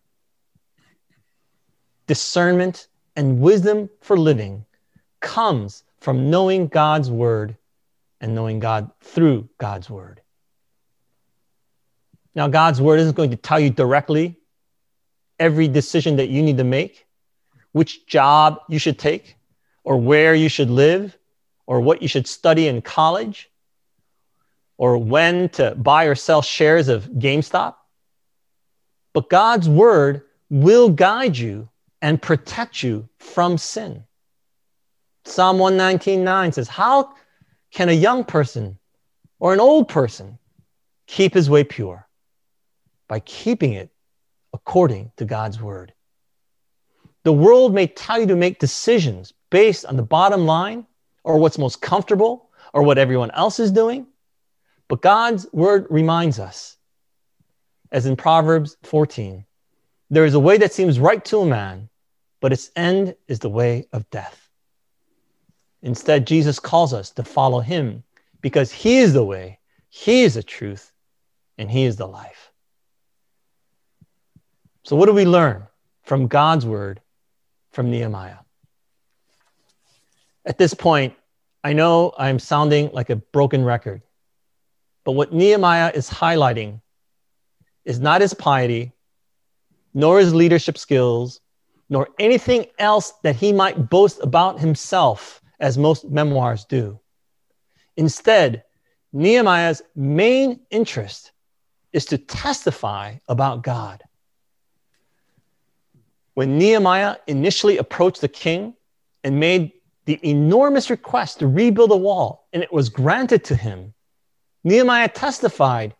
Discernment 2.08 2.88
and 3.16 3.42
wisdom 3.42 3.90
for 4.00 4.18
living 4.18 4.66
comes 5.20 5.84
from 6.00 6.30
knowing 6.30 6.68
God's 6.68 7.12
word 7.12 7.58
and 8.22 8.34
knowing 8.34 8.60
God 8.60 8.92
through 9.02 9.50
God's 9.58 9.90
word. 9.90 10.22
Now, 12.38 12.48
God's 12.48 12.80
word 12.80 13.00
isn't 13.00 13.16
going 13.16 13.32
to 13.32 13.36
tell 13.36 13.60
you 13.60 13.72
directly 13.72 14.40
every 15.40 15.68
decision 15.68 16.18
that 16.18 16.30
you 16.30 16.44
need 16.44 16.58
to 16.58 16.64
make, 16.64 17.08
which 17.72 18.06
job 18.06 18.60
you 18.70 18.78
should 18.78 19.00
take, 19.00 19.38
or 19.84 19.98
where 19.98 20.36
you 20.36 20.48
should 20.48 20.70
live, 20.70 21.18
or 21.66 21.82
what 21.82 22.04
you 22.04 22.08
should 22.08 22.28
study 22.28 22.68
in 22.68 22.84
college, 22.84 23.50
or 24.78 25.00
when 25.00 25.50
to 25.50 25.74
buy 25.74 26.04
or 26.04 26.14
sell 26.14 26.44
shares 26.44 26.90
of 26.90 27.06
GameStop. 27.06 27.74
But 29.14 29.32
God's 29.32 29.68
word 29.68 30.22
will 30.52 30.90
guide 30.90 31.36
you 31.36 31.70
and 32.04 32.22
protect 32.22 32.84
you 32.84 33.10
from 33.18 33.58
sin. 33.58 34.04
Psalm 35.26 35.58
119.9 35.58 36.54
says, 36.54 36.68
How 36.68 37.16
can 37.72 37.90
a 37.90 37.94
young 37.94 38.24
person 38.24 38.78
or 39.40 39.54
an 39.54 39.60
old 39.60 39.88
person 39.88 40.38
keep 41.08 41.34
his 41.34 41.50
way 41.50 41.64
pure? 41.64 42.07
By 43.08 43.20
keeping 43.22 43.74
it 43.74 43.90
according 44.54 45.12
to 45.18 45.26
God's 45.26 45.62
word. 45.62 45.94
The 47.24 47.34
world 47.34 47.74
may 47.74 47.88
tell 47.88 48.20
you 48.20 48.28
to 48.28 48.36
make 48.36 48.60
decisions 48.60 49.34
based 49.50 49.86
on 49.86 49.98
the 49.98 50.04
bottom 50.04 50.46
line 50.46 50.86
or 51.24 51.38
what's 51.38 51.58
most 51.58 51.82
comfortable 51.82 52.50
or 52.74 52.84
what 52.84 52.98
everyone 52.98 53.32
else 53.32 53.60
is 53.60 53.72
doing. 53.72 54.08
But 54.88 55.02
God's 55.02 55.46
word 55.52 55.88
reminds 55.90 56.40
us, 56.40 56.78
as 57.92 58.06
in 58.06 58.16
Proverbs 58.16 58.78
14, 58.84 59.46
there 60.10 60.26
is 60.26 60.34
a 60.34 60.40
way 60.40 60.58
that 60.58 60.74
seems 60.74 61.00
right 61.00 61.24
to 61.26 61.40
a 61.40 61.46
man, 61.46 61.90
but 62.40 62.54
its 62.54 62.72
end 62.76 63.16
is 63.28 63.40
the 63.40 63.50
way 63.50 63.88
of 63.92 64.10
death. 64.10 64.50
Instead, 65.82 66.28
Jesus 66.28 66.60
calls 66.60 66.94
us 66.94 67.12
to 67.12 67.24
follow 67.24 67.60
him 67.60 68.04
because 68.42 68.72
he 68.72 69.00
is 69.00 69.14
the 69.14 69.24
way, 69.24 69.60
he 69.90 70.24
is 70.24 70.36
the 70.36 70.44
truth, 70.44 70.92
and 71.58 71.70
he 71.70 71.84
is 71.84 71.98
the 71.98 72.08
life. 72.08 72.52
So, 74.88 74.96
what 74.96 75.08
do 75.08 75.12
we 75.12 75.26
learn 75.26 75.68
from 76.04 76.28
God's 76.28 76.66
word 76.66 77.02
from 77.74 77.92
Nehemiah? 77.92 78.38
At 80.46 80.58
this 80.58 80.74
point, 80.74 81.14
I 81.62 81.74
know 81.74 82.14
I'm 82.18 82.40
sounding 82.40 82.92
like 82.94 83.10
a 83.10 83.18
broken 83.18 83.66
record, 83.66 84.02
but 85.04 85.12
what 85.12 85.34
Nehemiah 85.34 85.92
is 85.94 86.10
highlighting 86.10 86.80
is 87.84 88.00
not 88.00 88.22
his 88.22 88.34
piety, 88.34 88.94
nor 89.94 90.20
his 90.20 90.34
leadership 90.34 90.78
skills, 90.78 91.42
nor 91.90 92.08
anything 92.18 92.68
else 92.80 93.12
that 93.24 93.36
he 93.36 93.52
might 93.52 93.90
boast 93.90 94.22
about 94.24 94.58
himself, 94.58 95.42
as 95.60 95.78
most 95.78 96.10
memoirs 96.10 96.64
do. 96.64 96.98
Instead, 97.98 98.64
Nehemiah's 99.12 99.82
main 99.98 100.62
interest 100.72 101.34
is 101.92 102.06
to 102.06 102.18
testify 102.18 103.16
about 103.28 103.64
God. 103.64 104.02
When 106.38 106.60
Nehemiah 106.60 107.16
initially 107.26 107.80
approached 107.80 108.22
the 108.22 108.28
king 108.28 108.76
and 109.24 109.40
made 109.40 109.72
the 110.06 110.20
enormous 110.22 110.92
request 110.92 111.40
to 111.40 111.48
rebuild 111.48 111.90
a 111.90 111.98
wall, 111.98 112.48
and 112.54 112.62
it 112.62 112.72
was 112.72 112.90
granted 112.90 113.44
to 113.46 113.56
him, 113.56 113.96
Nehemiah 114.64 115.08
testified, 115.08 115.96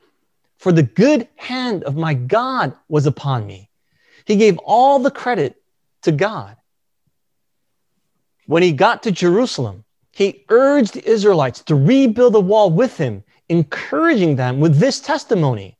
For 0.60 0.72
the 0.72 0.84
good 0.84 1.28
hand 1.38 1.86
of 1.86 1.96
my 1.96 2.14
God 2.14 2.76
was 2.88 3.08
upon 3.08 3.48
me. 3.48 3.72
He 4.28 4.36
gave 4.36 4.60
all 4.60 5.00
the 5.00 5.10
credit 5.10 5.60
to 6.04 6.12
God. 6.12 6.56
When 8.46 8.62
he 8.62 8.74
got 8.74 9.02
to 9.04 9.12
Jerusalem, 9.12 9.86
he 10.12 10.46
urged 10.50 10.94
the 10.94 11.10
Israelites 11.10 11.62
to 11.62 11.74
rebuild 11.74 12.36
the 12.36 12.42
wall 12.42 12.70
with 12.70 12.96
him, 12.96 13.24
encouraging 13.50 14.36
them 14.36 14.60
with 14.60 14.78
this 14.78 15.00
testimony. 15.00 15.80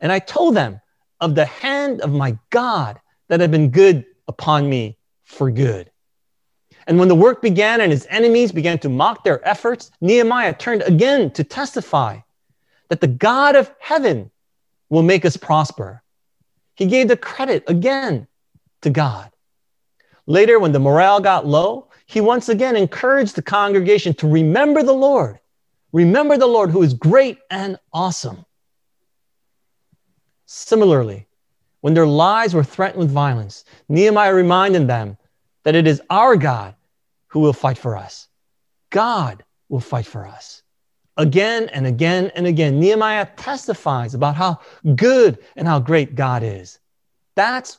And 0.00 0.12
I 0.12 0.18
told 0.18 0.54
them 0.54 0.82
of 1.18 1.34
the 1.34 1.46
hand 1.46 2.02
of 2.02 2.12
my 2.12 2.36
God 2.50 3.00
that 3.28 3.40
had 3.40 3.50
been 3.50 3.70
good 3.70 4.04
upon 4.28 4.68
me 4.68 4.98
for 5.22 5.50
good. 5.50 5.90
And 6.86 6.98
when 6.98 7.08
the 7.08 7.14
work 7.14 7.40
began 7.40 7.80
and 7.80 7.90
his 7.90 8.06
enemies 8.10 8.52
began 8.52 8.78
to 8.80 8.88
mock 8.88 9.24
their 9.24 9.46
efforts, 9.46 9.90
Nehemiah 10.00 10.54
turned 10.54 10.82
again 10.82 11.30
to 11.32 11.44
testify 11.44 12.18
that 12.88 13.00
the 13.00 13.06
God 13.06 13.56
of 13.56 13.72
heaven 13.78 14.30
will 14.90 15.02
make 15.02 15.24
us 15.24 15.36
prosper. 15.36 16.02
He 16.74 16.86
gave 16.86 17.08
the 17.08 17.16
credit 17.16 17.64
again 17.68 18.26
to 18.82 18.90
God. 18.90 19.30
Later, 20.26 20.58
when 20.58 20.72
the 20.72 20.78
morale 20.78 21.20
got 21.20 21.46
low, 21.46 21.88
he 22.06 22.20
once 22.20 22.48
again 22.48 22.76
encouraged 22.76 23.34
the 23.34 23.42
congregation 23.42 24.14
to 24.14 24.28
remember 24.28 24.82
the 24.82 24.92
Lord. 24.92 25.38
Remember 25.92 26.36
the 26.36 26.46
Lord 26.46 26.70
who 26.70 26.82
is 26.82 26.92
great 26.92 27.38
and 27.50 27.78
awesome. 27.92 28.44
Similarly, 30.46 31.26
when 31.84 31.92
their 31.92 32.06
lives 32.06 32.54
were 32.54 32.64
threatened 32.64 32.98
with 32.98 33.10
violence, 33.10 33.66
Nehemiah 33.90 34.32
reminded 34.32 34.88
them 34.88 35.18
that 35.64 35.74
it 35.74 35.86
is 35.86 36.00
our 36.08 36.34
God 36.34 36.74
who 37.26 37.40
will 37.40 37.52
fight 37.52 37.76
for 37.76 37.94
us. 37.94 38.26
God 38.88 39.44
will 39.68 39.80
fight 39.80 40.06
for 40.06 40.26
us. 40.26 40.62
Again 41.18 41.68
and 41.74 41.86
again 41.86 42.32
and 42.36 42.46
again, 42.46 42.80
Nehemiah 42.80 43.28
testifies 43.36 44.14
about 44.14 44.34
how 44.34 44.60
good 44.94 45.36
and 45.56 45.68
how 45.68 45.78
great 45.78 46.14
God 46.14 46.42
is. 46.42 46.78
That's 47.34 47.76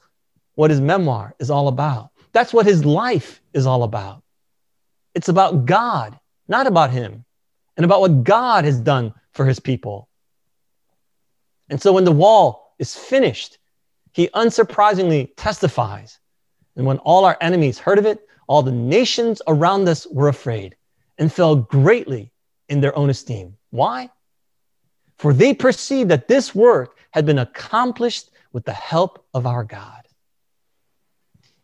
what 0.53 0.69
his 0.69 0.81
memoir 0.81 1.33
is 1.39 1.49
all 1.49 1.67
about. 1.67 2.11
That's 2.31 2.53
what 2.53 2.67
his 2.67 2.85
life 2.85 3.41
is 3.53 3.65
all 3.65 3.81
about. 3.81 4.21
It's 5.15 5.29
about 5.29 5.65
God, 5.65 6.15
not 6.47 6.67
about 6.67 6.91
him, 6.91 7.25
and 7.75 7.83
about 7.83 8.01
what 8.01 8.23
God 8.23 8.65
has 8.65 8.79
done 8.79 9.15
for 9.31 9.47
his 9.47 9.59
people. 9.59 10.09
And 11.71 11.81
so 11.81 11.91
when 11.91 12.03
the 12.03 12.11
wall 12.11 12.75
is 12.77 12.93
finished, 12.93 13.57
he 14.15 14.29
unsurprisingly 14.29 15.29
testifies. 15.35 16.19
And 16.77 16.85
when 16.85 16.99
all 16.99 17.25
our 17.25 17.37
enemies 17.41 17.77
heard 17.77 17.99
of 17.99 18.05
it, 18.05 18.25
all 18.47 18.63
the 18.63 18.71
nations 18.71 19.41
around 19.45 19.89
us 19.89 20.07
were 20.07 20.29
afraid 20.29 20.77
and 21.17 21.31
fell 21.31 21.57
greatly 21.57 22.31
in 22.69 22.79
their 22.79 22.97
own 22.97 23.09
esteem. 23.09 23.57
Why? 23.71 24.09
For 25.17 25.33
they 25.33 25.53
perceived 25.53 26.11
that 26.11 26.29
this 26.29 26.55
work 26.55 26.97
had 27.11 27.25
been 27.25 27.39
accomplished 27.39 28.29
with 28.53 28.63
the 28.63 28.71
help 28.71 29.25
of 29.33 29.45
our 29.45 29.65
God. 29.65 30.07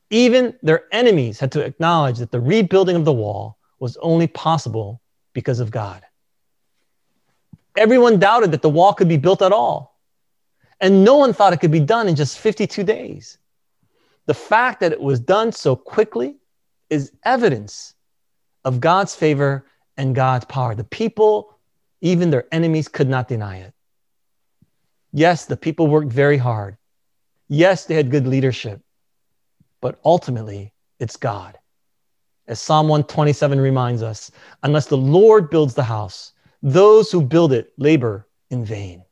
Even 0.10 0.54
their 0.62 0.84
enemies 0.92 1.40
had 1.40 1.54
to 1.54 1.64
acknowledge 1.64 2.18
that 2.18 2.32
the 2.32 2.42
rebuilding 2.42 2.98
of 2.98 3.06
the 3.06 3.14
wall 3.14 3.60
was 3.80 3.96
only 4.02 4.28
possible 4.28 5.02
because 5.32 5.62
of 5.62 5.72
God. 5.72 6.04
Everyone 7.78 8.20
doubted 8.20 8.52
that 8.52 8.62
the 8.62 8.70
wall 8.70 8.94
could 8.94 9.08
be 9.08 9.16
built 9.16 9.42
at 9.42 9.54
all. 9.54 9.91
And 10.82 11.06
no 11.06 11.15
one 11.15 11.32
thought 11.32 11.54
it 11.54 11.58
could 11.58 11.72
be 11.72 11.80
done 11.80 12.10
in 12.10 12.15
just 12.15 12.39
52 12.39 12.84
days. 12.84 13.38
The 14.26 14.34
fact 14.34 14.80
that 14.80 14.91
it 14.91 15.00
was 15.00 15.20
done 15.20 15.52
so 15.52 15.76
quickly 15.76 16.38
is 16.89 17.12
evidence 17.24 17.94
of 18.65 18.80
God's 18.80 19.15
favor 19.15 19.65
and 19.96 20.15
God's 20.15 20.46
power. 20.46 20.74
The 20.74 20.84
people, 20.84 21.58
even 22.02 22.32
their 22.32 22.48
enemies, 22.52 22.88
could 22.88 23.08
not 23.08 23.28
deny 23.28 23.58
it. 23.58 23.74
Yes, 25.13 25.46
the 25.46 25.58
people 25.58 25.88
worked 25.88 26.12
very 26.12 26.38
hard. 26.38 26.78
Yes, 27.48 27.86
they 27.86 27.96
had 27.96 28.10
good 28.10 28.28
leadership. 28.28 28.82
But 29.82 30.00
ultimately, 30.04 30.74
it's 31.00 31.17
God. 31.17 31.58
As 32.48 32.60
Psalm 32.60 32.88
127 32.88 33.60
reminds 33.60 34.02
us, 34.02 34.32
unless 34.63 34.88
the 34.88 34.98
Lord 34.98 35.50
builds 35.50 35.74
the 35.74 35.84
house, 35.84 36.34
those 36.63 37.12
who 37.12 37.22
build 37.22 37.54
it 37.54 37.74
labor 37.78 38.28
in 38.50 38.65
vain. 38.65 39.04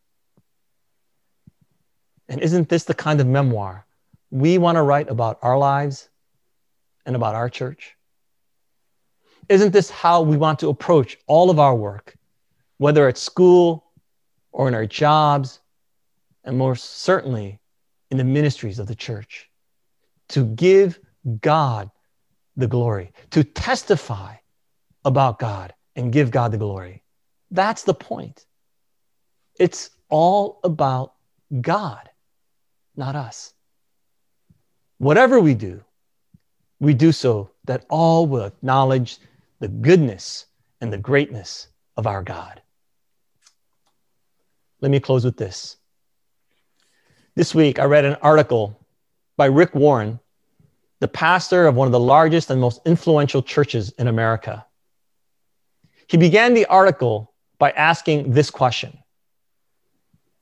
And 2.30 2.42
isn't 2.42 2.70
this 2.70 2.84
the 2.84 2.94
kind 2.94 3.20
of 3.20 3.28
memoir 3.28 3.86
we 4.30 4.60
want 4.60 4.76
to 4.76 4.84
write 4.84 5.10
about 5.10 5.40
our 5.42 5.58
lives 5.58 6.10
and 7.06 7.16
about 7.16 7.34
our 7.34 7.50
church? 7.50 7.96
Isn't 9.50 9.74
this 9.74 9.90
how 9.90 10.22
we 10.22 10.38
want 10.38 10.60
to 10.60 10.70
approach 10.70 11.18
all 11.26 11.50
of 11.50 11.60
our 11.60 11.76
work, 11.76 12.16
whether 12.78 13.08
at 13.08 13.18
school 13.18 13.84
or 14.52 14.68
in 14.68 14.76
our 14.76 14.86
jobs, 14.86 15.60
and 16.44 16.56
more 16.56 16.76
certainly 16.76 17.60
in 18.12 18.18
the 18.18 18.24
ministries 18.24 18.78
of 18.78 18.86
the 18.86 18.96
church? 18.96 19.50
To 20.30 20.46
give 20.46 21.00
God 21.42 21.90
the 22.56 22.68
glory, 22.68 23.12
to 23.32 23.44
testify 23.44 24.36
about 25.04 25.40
God 25.40 25.74
and 25.96 26.14
give 26.14 26.30
God 26.30 26.52
the 26.52 26.58
glory. 26.60 27.04
That's 27.50 27.84
the 27.84 27.96
point. 27.96 28.46
It's 29.60 29.90
all 30.10 30.60
about 30.64 31.14
God 31.62 32.10
not 33.00 33.16
us. 33.16 33.54
Whatever 35.00 35.40
we 35.40 35.56
do, 35.56 35.84
we 36.80 36.94
do 36.94 37.12
so 37.12 37.50
that 37.66 37.86
all 37.90 38.28
will 38.28 38.46
acknowledge 38.46 39.18
the 39.60 39.68
goodness 39.68 40.46
and 40.82 40.94
the 40.94 40.98
greatness 40.98 41.68
of 41.98 42.06
our 42.06 42.22
God. 42.22 42.62
Let 44.82 44.92
me 44.92 45.00
close 45.00 45.26
with 45.26 45.38
this. 45.38 45.78
This 47.36 47.56
week, 47.56 47.80
I 47.80 47.86
read 47.86 48.06
an 48.06 48.18
article 48.22 48.80
by 49.38 49.46
Rick 49.46 49.74
Warren, 49.74 50.20
the 51.00 51.08
pastor 51.08 51.66
of 51.68 51.76
one 51.76 51.88
of 51.88 51.92
the 51.94 52.00
largest 52.00 52.50
and 52.50 52.60
most 52.60 52.82
influential 52.86 53.42
churches 53.42 53.92
in 53.92 54.08
America, 54.08 54.66
He 56.08 56.18
began 56.18 56.54
the 56.54 56.66
article 56.66 57.34
by 57.58 57.72
asking 57.72 58.34
this 58.34 58.50
question 58.50 58.98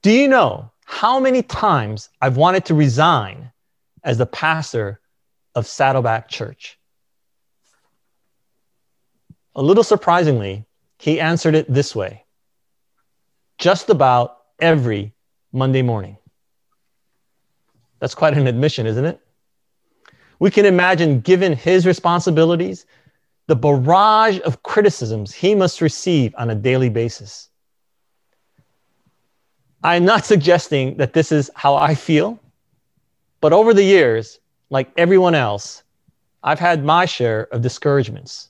Do 0.01 0.11
you 0.11 0.27
know 0.27 0.71
how 0.89 1.19
many 1.19 1.43
times 1.43 2.09
I've 2.21 2.37
wanted 2.37 2.63
to 2.65 2.73
resign 2.73 3.51
as 4.05 4.17
the 4.17 4.25
pastor 4.25 5.01
of 5.53 5.67
Saddleback 5.67 6.29
Church? 6.29 6.79
A 9.53 9.61
little 9.61 9.83
surprisingly, 9.83 10.65
he 10.97 11.19
answered 11.19 11.55
it 11.55 11.71
this 11.71 11.93
way 11.93 12.23
just 13.57 13.89
about 13.89 14.37
every 14.59 15.13
Monday 15.51 15.81
morning. 15.81 16.17
That's 17.99 18.15
quite 18.15 18.37
an 18.37 18.47
admission, 18.47 18.87
isn't 18.87 19.05
it? 19.05 19.19
We 20.39 20.49
can 20.51 20.65
imagine, 20.65 21.19
given 21.19 21.51
his 21.51 21.85
responsibilities, 21.85 22.85
the 23.47 23.57
barrage 23.57 24.39
of 24.45 24.63
criticisms 24.63 25.33
he 25.33 25.53
must 25.53 25.81
receive 25.81 26.33
on 26.37 26.49
a 26.49 26.55
daily 26.55 26.89
basis. 26.89 27.49
I'm 29.83 30.05
not 30.05 30.25
suggesting 30.25 30.97
that 30.97 31.13
this 31.13 31.31
is 31.31 31.51
how 31.55 31.75
I 31.75 31.95
feel, 31.95 32.39
but 33.41 33.53
over 33.53 33.73
the 33.73 33.83
years, 33.83 34.39
like 34.69 34.91
everyone 34.97 35.35
else, 35.35 35.83
I've 36.43 36.59
had 36.59 36.83
my 36.83 37.05
share 37.05 37.47
of 37.51 37.61
discouragements. 37.61 38.49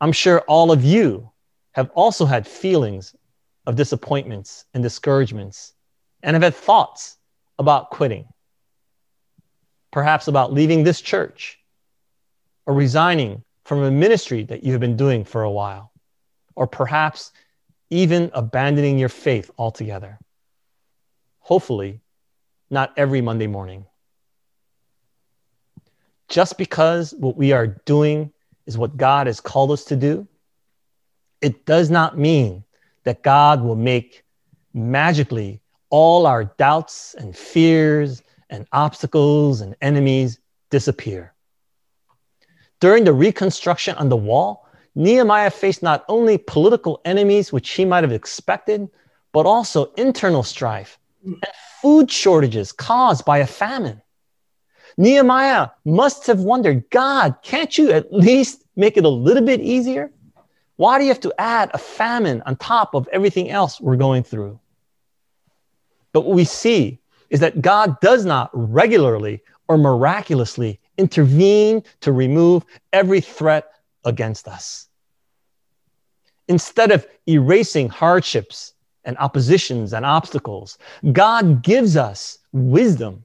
I'm 0.00 0.12
sure 0.12 0.40
all 0.42 0.72
of 0.72 0.84
you 0.84 1.30
have 1.72 1.90
also 1.94 2.24
had 2.24 2.46
feelings 2.46 3.14
of 3.66 3.76
disappointments 3.76 4.64
and 4.74 4.82
discouragements 4.82 5.74
and 6.22 6.34
have 6.34 6.42
had 6.42 6.54
thoughts 6.54 7.16
about 7.58 7.90
quitting 7.90 8.26
perhaps 9.94 10.26
about 10.26 10.52
leaving 10.52 10.82
this 10.82 11.00
church 11.00 11.60
or 12.66 12.74
resigning 12.74 13.44
from 13.64 13.84
a 13.84 13.90
ministry 13.92 14.42
that 14.42 14.64
you 14.64 14.72
have 14.72 14.80
been 14.80 14.96
doing 14.96 15.24
for 15.24 15.44
a 15.44 15.50
while, 15.50 15.92
or 16.56 16.66
perhaps 16.66 17.30
even 17.90 18.28
abandoning 18.34 18.98
your 18.98 19.08
faith 19.08 19.52
altogether. 19.56 20.18
Hopefully, 21.44 22.00
not 22.70 22.94
every 22.96 23.20
Monday 23.20 23.46
morning. 23.46 23.84
Just 26.30 26.56
because 26.56 27.12
what 27.18 27.36
we 27.36 27.52
are 27.52 27.66
doing 27.66 28.32
is 28.64 28.78
what 28.78 28.96
God 28.96 29.26
has 29.26 29.40
called 29.42 29.70
us 29.70 29.84
to 29.84 29.96
do, 29.96 30.26
it 31.42 31.66
does 31.66 31.90
not 31.90 32.16
mean 32.16 32.64
that 33.02 33.22
God 33.22 33.62
will 33.62 33.76
make 33.76 34.24
magically 34.72 35.60
all 35.90 36.26
our 36.26 36.44
doubts 36.44 37.14
and 37.18 37.36
fears 37.36 38.22
and 38.48 38.66
obstacles 38.72 39.60
and 39.60 39.76
enemies 39.82 40.38
disappear. 40.70 41.34
During 42.80 43.04
the 43.04 43.12
reconstruction 43.12 43.96
on 43.96 44.08
the 44.08 44.16
wall, 44.16 44.66
Nehemiah 44.94 45.50
faced 45.50 45.82
not 45.82 46.06
only 46.08 46.38
political 46.38 47.02
enemies, 47.04 47.52
which 47.52 47.72
he 47.72 47.84
might 47.84 48.02
have 48.02 48.12
expected, 48.12 48.88
but 49.30 49.44
also 49.44 49.92
internal 49.98 50.42
strife 50.42 50.98
food 51.82 52.10
shortages 52.10 52.72
caused 52.72 53.24
by 53.24 53.38
a 53.38 53.46
famine. 53.46 54.00
Nehemiah 54.96 55.70
must 55.84 56.26
have 56.26 56.40
wondered 56.40 56.88
God, 56.90 57.36
can't 57.42 57.76
you 57.76 57.90
at 57.90 58.12
least 58.12 58.64
make 58.76 58.96
it 58.96 59.04
a 59.04 59.08
little 59.08 59.44
bit 59.44 59.60
easier? 59.60 60.10
Why 60.76 60.98
do 60.98 61.04
you 61.04 61.10
have 61.10 61.20
to 61.20 61.34
add 61.38 61.70
a 61.72 61.78
famine 61.78 62.42
on 62.46 62.56
top 62.56 62.94
of 62.94 63.08
everything 63.12 63.50
else 63.50 63.80
we're 63.80 63.96
going 63.96 64.22
through? 64.22 64.58
But 66.12 66.22
what 66.22 66.34
we 66.34 66.44
see 66.44 67.00
is 67.30 67.40
that 67.40 67.60
God 67.60 67.98
does 68.00 68.24
not 68.24 68.50
regularly 68.52 69.42
or 69.68 69.78
miraculously 69.78 70.80
intervene 70.96 71.82
to 72.00 72.12
remove 72.12 72.64
every 72.92 73.20
threat 73.20 73.70
against 74.04 74.46
us. 74.46 74.88
Instead 76.46 76.90
of 76.90 77.06
erasing 77.26 77.88
hardships 77.88 78.73
and 79.04 79.16
oppositions 79.18 79.92
and 79.92 80.04
obstacles, 80.04 80.78
God 81.12 81.62
gives 81.62 81.96
us 81.96 82.38
wisdom, 82.52 83.24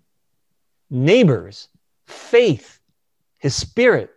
neighbors, 0.90 1.70
faith, 2.08 2.80
His 3.38 3.56
Spirit, 3.56 4.12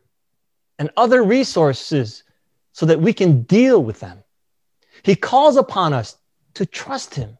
and 0.78 0.90
other 0.96 1.22
resources 1.22 2.24
so 2.72 2.86
that 2.86 3.00
we 3.00 3.12
can 3.12 3.42
deal 3.42 3.82
with 3.82 4.00
them. 4.00 4.22
He 5.02 5.14
calls 5.14 5.56
upon 5.56 5.92
us 5.92 6.16
to 6.54 6.66
trust 6.66 7.14
Him. 7.14 7.38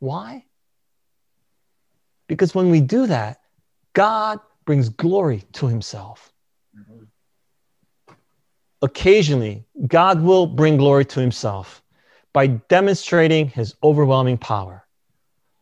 Why? 0.00 0.44
Because 2.26 2.54
when 2.54 2.70
we 2.70 2.80
do 2.80 3.06
that, 3.06 3.40
God 3.92 4.40
brings 4.64 4.88
glory 4.88 5.44
to 5.52 5.66
himself. 5.66 6.32
Occasionally, 8.82 9.64
God 9.86 10.20
will 10.22 10.46
bring 10.46 10.76
glory 10.76 11.04
to 11.06 11.20
himself 11.20 11.82
by 12.34 12.48
demonstrating 12.48 13.48
his 13.48 13.74
overwhelming 13.82 14.36
power. 14.36 14.86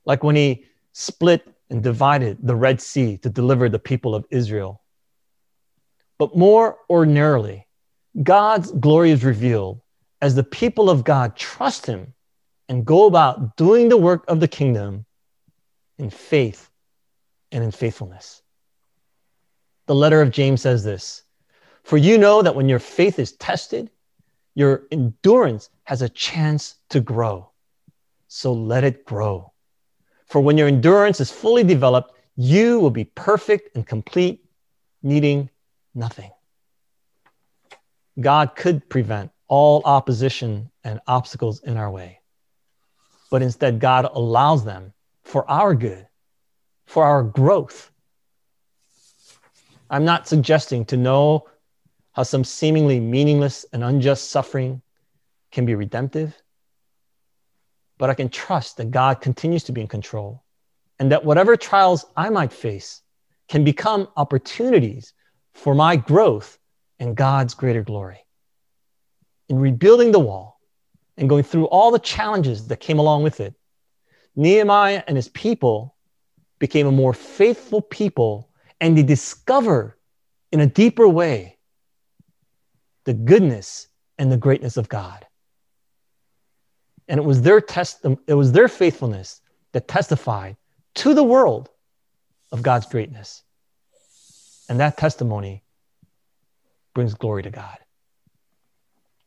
Like 0.05 0.25
when 0.25 0.35
he 0.35 0.65
split 0.93 1.47
and 1.71 1.83
divided 1.83 2.39
the 2.43 2.57
Red 2.57 2.81
Sea 2.81 3.19
to 3.19 3.31
deliver 3.31 3.69
the 3.69 3.79
people 3.79 4.15
of 4.15 4.27
Israel. 4.31 4.83
But 6.19 6.37
more 6.37 6.79
ordinarily, 6.91 7.69
God's 8.21 8.73
glory 8.73 9.11
is 9.11 9.23
revealed 9.23 9.81
as 10.21 10.35
the 10.35 10.45
people 10.45 10.91
of 10.91 11.05
God 11.05 11.37
trust 11.37 11.87
him 11.87 12.15
and 12.69 12.85
go 12.85 13.07
about 13.07 13.57
doing 13.57 13.89
the 13.89 13.97
work 13.97 14.25
of 14.29 14.41
the 14.41 14.49
kingdom 14.49 15.05
in 15.99 16.11
faith 16.11 16.71
and 17.51 17.63
in 17.63 17.71
faithfulness. 17.71 18.43
The 19.87 19.95
letter 19.95 20.23
of 20.23 20.31
James 20.31 20.63
says 20.63 20.85
this 20.85 21.25
For 21.83 21.97
you 21.97 22.19
know 22.19 22.41
that 22.43 22.55
when 22.55 22.69
your 22.69 22.79
faith 22.79 23.19
is 23.19 23.33
tested, 23.33 23.91
your 24.55 24.85
endurance 24.91 25.71
has 25.93 26.01
a 26.01 26.09
chance 26.09 26.77
to 26.89 27.01
grow. 27.01 27.51
So 28.27 28.55
let 28.55 28.83
it 28.83 29.05
grow. 29.05 29.53
For 30.25 30.41
when 30.41 30.57
your 30.57 30.67
endurance 30.67 31.21
is 31.21 31.31
fully 31.31 31.65
developed, 31.65 32.15
you 32.35 32.81
will 32.81 32.89
be 32.89 33.05
perfect 33.05 33.77
and 33.77 33.87
complete, 33.87 34.43
needing 35.03 35.51
nothing. 35.95 36.31
God 38.19 38.57
could 38.57 38.89
prevent 38.89 39.33
all 39.49 39.83
opposition 39.85 40.71
and 40.83 40.99
obstacles 41.07 41.63
in 41.63 41.77
our 41.77 41.91
way, 41.91 42.21
but 43.31 43.43
instead, 43.43 43.79
God 43.79 44.09
allows 44.11 44.65
them 44.65 44.95
for 45.25 45.45
our 45.51 45.75
good, 45.75 46.07
for 46.87 47.05
our 47.05 47.23
growth. 47.23 47.91
I'm 49.91 50.07
not 50.07 50.27
suggesting 50.27 50.87
to 50.87 50.97
know 50.97 51.49
how 52.13 52.23
some 52.23 52.45
seemingly 52.45 52.99
meaningless 52.99 53.67
and 53.75 53.85
unjust 53.85 54.31
suffering 54.31 54.81
can 55.53 55.67
be 55.67 55.75
redemptive, 55.75 56.35
but 57.99 58.11
I 58.11 58.15
can 58.15 58.29
trust 58.29 58.79
that 58.79 58.91
God 58.91 59.21
continues 59.21 59.65
to 59.65 59.73
be 59.73 59.81
in 59.81 59.87
control 59.87 60.43
and 60.99 61.13
that 61.13 61.25
whatever 61.25 61.57
trials 61.57 62.05
I 62.17 62.31
might 62.31 62.53
face 62.53 63.03
can 63.49 63.65
become 63.65 64.09
opportunities 64.17 65.13
for 65.53 65.75
my 65.75 65.97
growth 65.97 66.59
and 66.99 67.17
God's 67.17 67.55
greater 67.55 67.83
glory. 67.83 68.25
In 69.49 69.59
rebuilding 69.59 70.13
the 70.13 70.21
wall 70.21 70.61
and 71.17 71.29
going 71.29 71.43
through 71.43 71.67
all 71.67 71.91
the 71.91 71.99
challenges 71.99 72.69
that 72.69 72.81
came 72.81 72.99
along 72.99 73.23
with 73.23 73.41
it, 73.41 73.55
Nehemiah 74.35 75.03
and 75.07 75.17
his 75.17 75.29
people 75.29 75.95
became 76.59 76.87
a 76.87 76.93
more 76.93 77.13
faithful 77.13 77.83
people 77.83 78.49
and 78.81 78.97
they 78.97 79.03
discover 79.03 79.99
in 80.51 80.61
a 80.61 80.67
deeper 80.67 81.07
way 81.09 81.59
the 83.05 83.15
goodness 83.15 83.89
and 84.19 84.31
the 84.31 84.37
greatness 84.37 84.77
of 84.77 84.89
God. 84.89 85.27
And 87.09 87.19
it 87.19 87.25
was 87.25 87.43
their 87.43 87.61
test, 87.61 88.05
it 88.27 88.35
was 88.35 88.53
their 88.53 88.69
faithfulness 88.69 89.41
that 89.73 89.89
testified 89.89 90.57
to 90.95 91.15
the 91.15 91.25
world 91.25 91.71
of 92.51 92.63
God's 92.63 92.87
greatness. 92.87 93.43
And 94.69 94.81
that 94.81 94.97
testimony 94.97 95.63
brings 96.95 97.15
glory 97.15 97.43
to 97.43 97.51
God. 97.51 97.79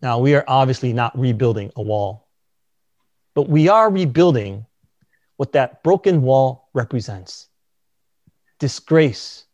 Now, 0.01 0.19
we 0.19 0.35
are 0.35 0.45
obviously 0.47 0.93
not 0.93 1.17
rebuilding 1.17 1.71
a 1.75 1.81
wall, 1.81 2.27
but 3.33 3.49
we 3.49 3.67
are 3.69 3.89
rebuilding 3.89 4.65
what 5.37 5.51
that 5.53 5.83
broken 5.83 6.21
wall 6.21 6.69
represents 6.73 7.47
disgrace 8.59 9.45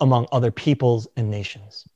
among 0.00 0.26
other 0.32 0.50
peoples 0.50 1.08
and 1.16 1.30
nations. 1.30 1.88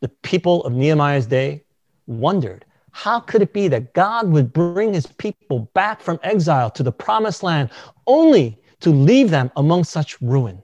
The 0.00 0.08
people 0.08 0.64
of 0.64 0.72
Nehemiah's 0.72 1.26
day 1.26 1.64
wondered 2.06 2.64
how 2.96 3.18
could 3.18 3.42
it 3.42 3.52
be 3.52 3.66
that 3.66 3.92
God 3.92 4.28
would 4.30 4.52
bring 4.52 4.94
his 4.94 5.04
people 5.04 5.68
back 5.74 6.00
from 6.00 6.20
exile 6.22 6.70
to 6.70 6.84
the 6.84 6.92
promised 6.92 7.42
land 7.42 7.70
only 8.06 8.56
to 8.82 8.90
leave 8.90 9.30
them 9.30 9.50
among 9.56 9.82
such 9.82 10.22
ruin? 10.22 10.62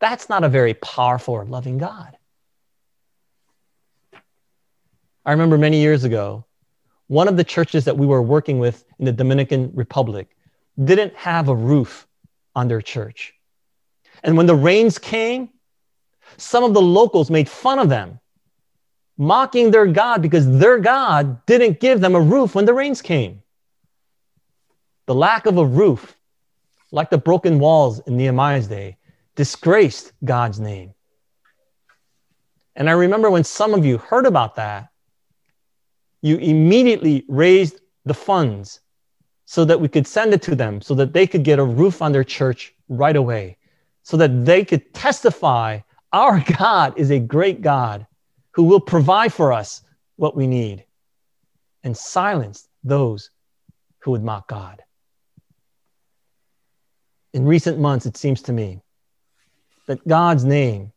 That's 0.00 0.30
not 0.30 0.44
a 0.44 0.48
very 0.48 0.72
powerful 0.72 1.34
or 1.34 1.44
loving 1.44 1.76
God. 1.76 2.16
I 5.26 5.32
remember 5.32 5.58
many 5.58 5.78
years 5.78 6.04
ago, 6.04 6.46
one 7.08 7.28
of 7.28 7.36
the 7.36 7.44
churches 7.44 7.84
that 7.84 7.98
we 7.98 8.06
were 8.06 8.22
working 8.22 8.58
with 8.58 8.86
in 8.98 9.04
the 9.04 9.12
Dominican 9.12 9.72
Republic 9.74 10.34
didn't 10.82 11.14
have 11.16 11.50
a 11.50 11.54
roof 11.54 12.06
on 12.54 12.66
their 12.66 12.80
church. 12.80 13.34
And 14.24 14.38
when 14.38 14.46
the 14.46 14.54
rains 14.54 14.96
came, 14.96 15.50
some 16.38 16.64
of 16.64 16.72
the 16.72 16.80
locals 16.80 17.30
made 17.30 17.46
fun 17.46 17.78
of 17.78 17.90
them 17.90 18.20
mocking 19.18 19.70
their 19.70 19.86
God 19.86 20.22
because 20.22 20.58
their 20.58 20.78
God 20.78 21.44
didn't 21.46 21.80
give 21.80 22.00
them 22.00 22.14
a 22.14 22.20
roof 22.20 22.54
when 22.54 22.64
the 22.64 22.74
rains 22.74 23.00
came. 23.00 23.42
The 25.06 25.14
lack 25.14 25.46
of 25.46 25.56
a 25.56 25.64
roof, 25.64 26.16
like 26.90 27.10
the 27.10 27.18
broken 27.18 27.58
walls 27.58 28.00
in 28.00 28.16
Nehemiah's 28.16 28.66
day, 28.66 28.96
disgraced 29.34 30.12
God's 30.24 30.60
name. 30.60 30.94
And 32.74 32.90
I 32.90 32.92
remember 32.92 33.30
when 33.30 33.44
some 33.44 33.72
of 33.72 33.86
you 33.86 33.98
heard 33.98 34.26
about 34.26 34.56
that, 34.56 34.90
you 36.20 36.36
immediately 36.36 37.24
raised 37.28 37.80
the 38.04 38.14
funds 38.14 38.80
so 39.46 39.64
that 39.64 39.80
we 39.80 39.88
could 39.88 40.06
send 40.06 40.34
it 40.34 40.42
to 40.42 40.56
them, 40.56 40.80
so 40.80 40.94
that 40.94 41.12
they 41.12 41.26
could 41.26 41.44
get 41.44 41.58
a 41.58 41.64
roof 41.64 42.02
on 42.02 42.12
their 42.12 42.24
church 42.24 42.74
right 42.88 43.16
away, 43.16 43.56
so 44.02 44.16
that 44.16 44.44
they 44.44 44.64
could 44.64 44.92
testify 44.92 45.78
our 46.12 46.44
God 46.58 46.94
is 46.98 47.10
a 47.10 47.18
great 47.18 47.62
God 47.62 48.06
who 48.56 48.64
will 48.64 48.80
provide 48.80 49.34
for 49.34 49.52
us 49.52 49.82
what 50.16 50.34
we 50.34 50.46
need 50.46 50.82
and 51.84 51.94
silence 51.94 52.66
those 52.82 53.30
who 53.98 54.12
would 54.12 54.24
mock 54.24 54.48
God. 54.48 54.82
In 57.34 57.44
recent 57.44 57.78
months, 57.78 58.06
it 58.06 58.16
seems 58.16 58.40
to 58.42 58.54
me 58.54 58.80
that 59.86 60.08
God's 60.08 60.42
name 60.42 60.92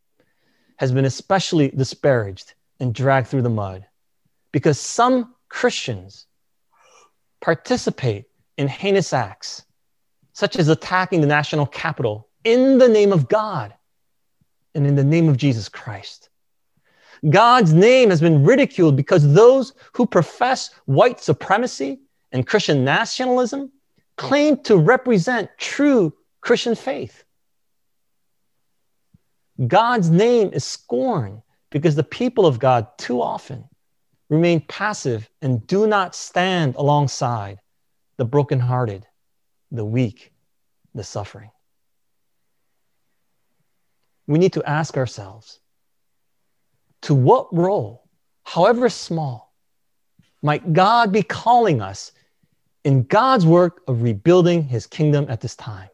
has 0.78 0.94
been 0.94 1.04
especially 1.04 1.68
disparaged 1.68 2.54
and 2.80 2.96
dragged 2.96 3.28
through 3.28 3.42
the 3.42 3.50
mud 3.50 3.86
because 4.54 4.80
some 4.80 5.36
Christians 5.50 6.28
participate 7.42 8.28
in 8.58 8.70
heinous 8.70 9.12
acts, 9.12 9.66
such 10.32 10.56
as 10.56 10.70
attacking 10.70 11.20
the 11.20 11.28
national 11.28 11.66
capital 11.66 12.30
in 12.46 12.78
the 12.78 12.88
name 12.88 13.12
of 13.12 13.28
God 13.28 13.74
and 14.74 14.88
in 14.88 14.96
the 14.96 15.04
name 15.04 15.28
of 15.28 15.36
Jesus 15.36 15.68
Christ. 15.68 16.29
God's 17.28 17.74
name 17.74 18.10
has 18.10 18.22
been 18.22 18.44
ridiculed 18.44 18.96
because 18.96 19.34
those 19.34 19.74
who 19.94 20.06
profess 20.06 20.70
white 20.86 21.20
supremacy 21.20 22.00
and 22.32 22.48
Christian 22.48 22.86
nationalism 22.86 23.72
claim 24.16 24.58
to 24.64 24.78
represent 24.78 25.50
true 25.58 26.14
Christian 26.42 26.76
faith. 26.76 27.24
God's 29.68 30.10
name 30.10 30.52
is 30.54 30.64
scorned 30.64 31.42
because 31.70 31.96
the 31.96 32.04
people 32.04 32.46
of 32.46 32.60
God 32.60 32.88
too 32.98 33.22
often 33.22 33.66
remain 34.30 34.62
passive 34.62 35.30
and 35.42 35.66
do 35.68 35.88
not 35.88 36.16
stand 36.16 36.76
alongside 36.76 37.60
the 38.18 38.26
brokenhearted, 38.26 39.06
the 39.72 39.86
weak, 39.86 40.32
the 40.94 41.04
suffering. 41.04 41.52
We 44.28 44.38
need 44.38 44.54
to 44.54 44.64
ask 44.64 44.96
ourselves 44.96 45.60
to 47.02 47.16
what 47.16 47.54
role, 47.56 48.08
however 48.44 48.90
small, 48.90 49.54
might 50.42 50.74
God 50.74 51.12
be 51.12 51.24
calling 51.24 51.82
us 51.82 52.12
in 52.84 53.04
God's 53.04 53.46
work 53.46 53.82
of 53.88 54.02
rebuilding 54.02 54.64
his 54.64 54.88
kingdom 54.88 55.26
at 55.30 55.42
this 55.42 55.56
time? 55.56 55.90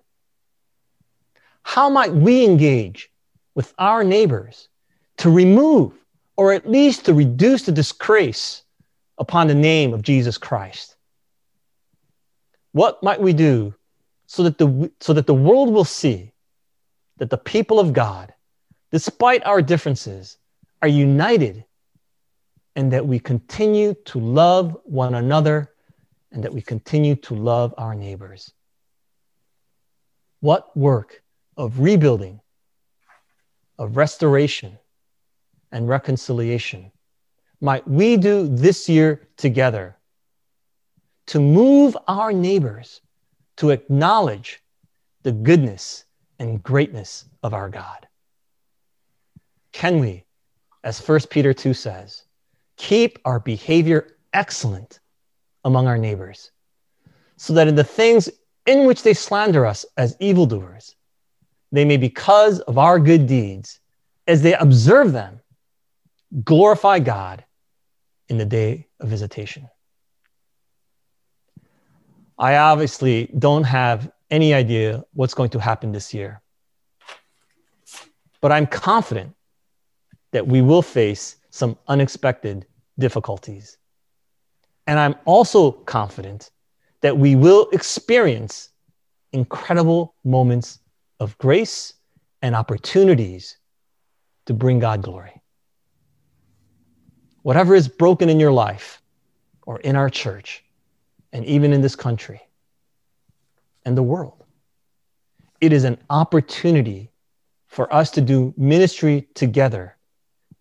How 1.64 1.90
might 1.90 2.14
we 2.14 2.46
engage 2.46 3.10
with 3.56 3.74
our 3.80 4.04
neighbors 4.04 4.70
to 5.18 5.32
remove 5.32 5.94
or 6.38 6.54
at 6.54 6.70
least 6.70 7.06
to 7.06 7.14
reduce 7.14 7.64
the 7.64 7.72
disgrace 7.72 8.64
upon 9.18 9.48
the 9.48 9.56
name 9.56 9.94
of 9.94 10.02
Jesus 10.04 10.38
Christ? 10.38 10.96
What 12.72 13.02
might 13.02 13.22
we 13.22 13.34
do 13.34 13.74
so 14.28 14.44
that 14.44 14.58
the, 14.58 14.92
so 15.00 15.14
that 15.14 15.28
the 15.28 15.34
world 15.34 15.74
will 15.74 15.86
see 15.86 16.34
that 17.18 17.30
the 17.30 17.38
people 17.38 17.80
of 17.80 17.94
God, 17.94 18.34
despite 18.92 19.46
our 19.46 19.62
differences, 19.62 20.38
are 20.82 20.88
united 20.88 21.66
and 22.76 22.92
that 22.92 23.06
we 23.06 23.20
continue 23.20 23.94
to 24.06 24.20
love 24.20 24.78
one 24.84 25.16
another 25.16 25.72
and 26.32 26.44
that 26.44 26.54
we 26.54 26.62
continue 26.62 27.16
to 27.16 27.34
love 27.34 27.74
our 27.78 27.96
neighbors? 27.96 28.54
What 30.42 30.76
work 30.76 31.24
of 31.56 31.80
rebuilding, 31.80 32.42
of 33.80 33.98
restoration, 33.98 34.78
and 35.72 35.88
reconciliation 35.88 36.92
might 37.62 37.88
we 37.88 38.18
do 38.18 38.48
this 38.48 38.88
year 38.90 39.28
together 39.38 39.98
to 41.28 41.40
move 41.40 41.98
our 42.08 42.32
neighbors 42.32 43.02
to 43.58 43.72
acknowledge 43.72 44.62
the 45.24 45.32
goodness 45.32 46.06
and 46.38 46.62
greatness 46.62 47.26
of 47.42 47.54
our 47.54 47.70
God? 47.70 48.08
Can 49.72 50.00
we, 50.00 50.25
as 50.86 51.06
1 51.06 51.22
Peter 51.32 51.54
2 51.54 51.74
says, 51.74 52.24
keep 52.78 53.20
our 53.26 53.40
behavior 53.40 54.16
excellent 54.34 55.00
among 55.66 55.88
our 55.88 55.98
neighbors, 55.98 56.52
so 57.38 57.54
that 57.54 57.68
in 57.68 57.76
the 57.76 57.84
things 57.84 58.30
in 58.66 58.86
which 58.86 59.04
they 59.04 59.14
slander 59.14 59.66
us 59.66 59.86
as 59.98 60.16
evildoers, 60.20 60.96
they 61.72 61.84
may, 61.84 61.98
because 61.98 62.60
of 62.62 62.78
our 62.78 63.00
good 63.00 63.26
deeds, 63.28 63.80
as 64.28 64.42
they 64.42 64.54
observe 64.54 65.12
them, 65.12 65.42
glorify 66.44 67.00
God 67.00 67.44
in 68.30 68.38
the 68.38 68.46
day 68.46 68.88
of 69.00 69.10
visitation. 69.10 69.68
I 72.38 72.58
obviously 72.58 73.30
don't 73.38 73.64
have 73.64 74.12
any 74.30 74.54
idea 74.54 75.04
what's 75.14 75.34
going 75.34 75.50
to 75.52 75.60
happen 75.60 75.92
this 75.92 76.14
year. 76.14 76.42
But 78.42 78.52
I'm 78.52 78.68
confident 78.68 79.36
that 80.36 80.46
we 80.46 80.62
will 80.62 80.82
face 80.82 81.38
some 81.50 81.78
unexpected 81.88 82.66
difficulties. 83.00 83.78
And 84.86 85.00
I'm 85.00 85.16
also 85.24 85.72
confident 85.72 86.52
that 87.00 87.18
we 87.18 87.38
will 87.38 87.70
experience 87.72 88.72
incredible 89.32 90.14
moments 90.26 90.80
of 91.22 91.38
grace 91.38 91.94
and 92.42 92.54
opportunities 92.54 93.56
to 94.46 94.54
bring 94.54 94.78
God 94.80 95.02
glory. 95.02 95.42
Whatever 97.44 97.74
is 97.74 97.88
broken 97.88 98.28
in 98.28 98.38
your 98.38 98.52
life 98.52 99.02
or 99.66 99.80
in 99.80 99.96
our 99.96 100.10
church, 100.10 100.66
and 101.32 101.46
even 101.46 101.72
in 101.72 101.80
this 101.80 101.96
country 101.96 102.42
and 103.86 103.98
the 103.98 104.04
world. 104.04 104.44
It 105.62 105.72
is 105.72 105.86
an 105.86 105.98
opportunity 106.10 107.10
for 107.68 107.94
us 107.94 108.12
to 108.12 108.22
do 108.22 108.54
ministry 108.58 109.30
together, 109.34 109.96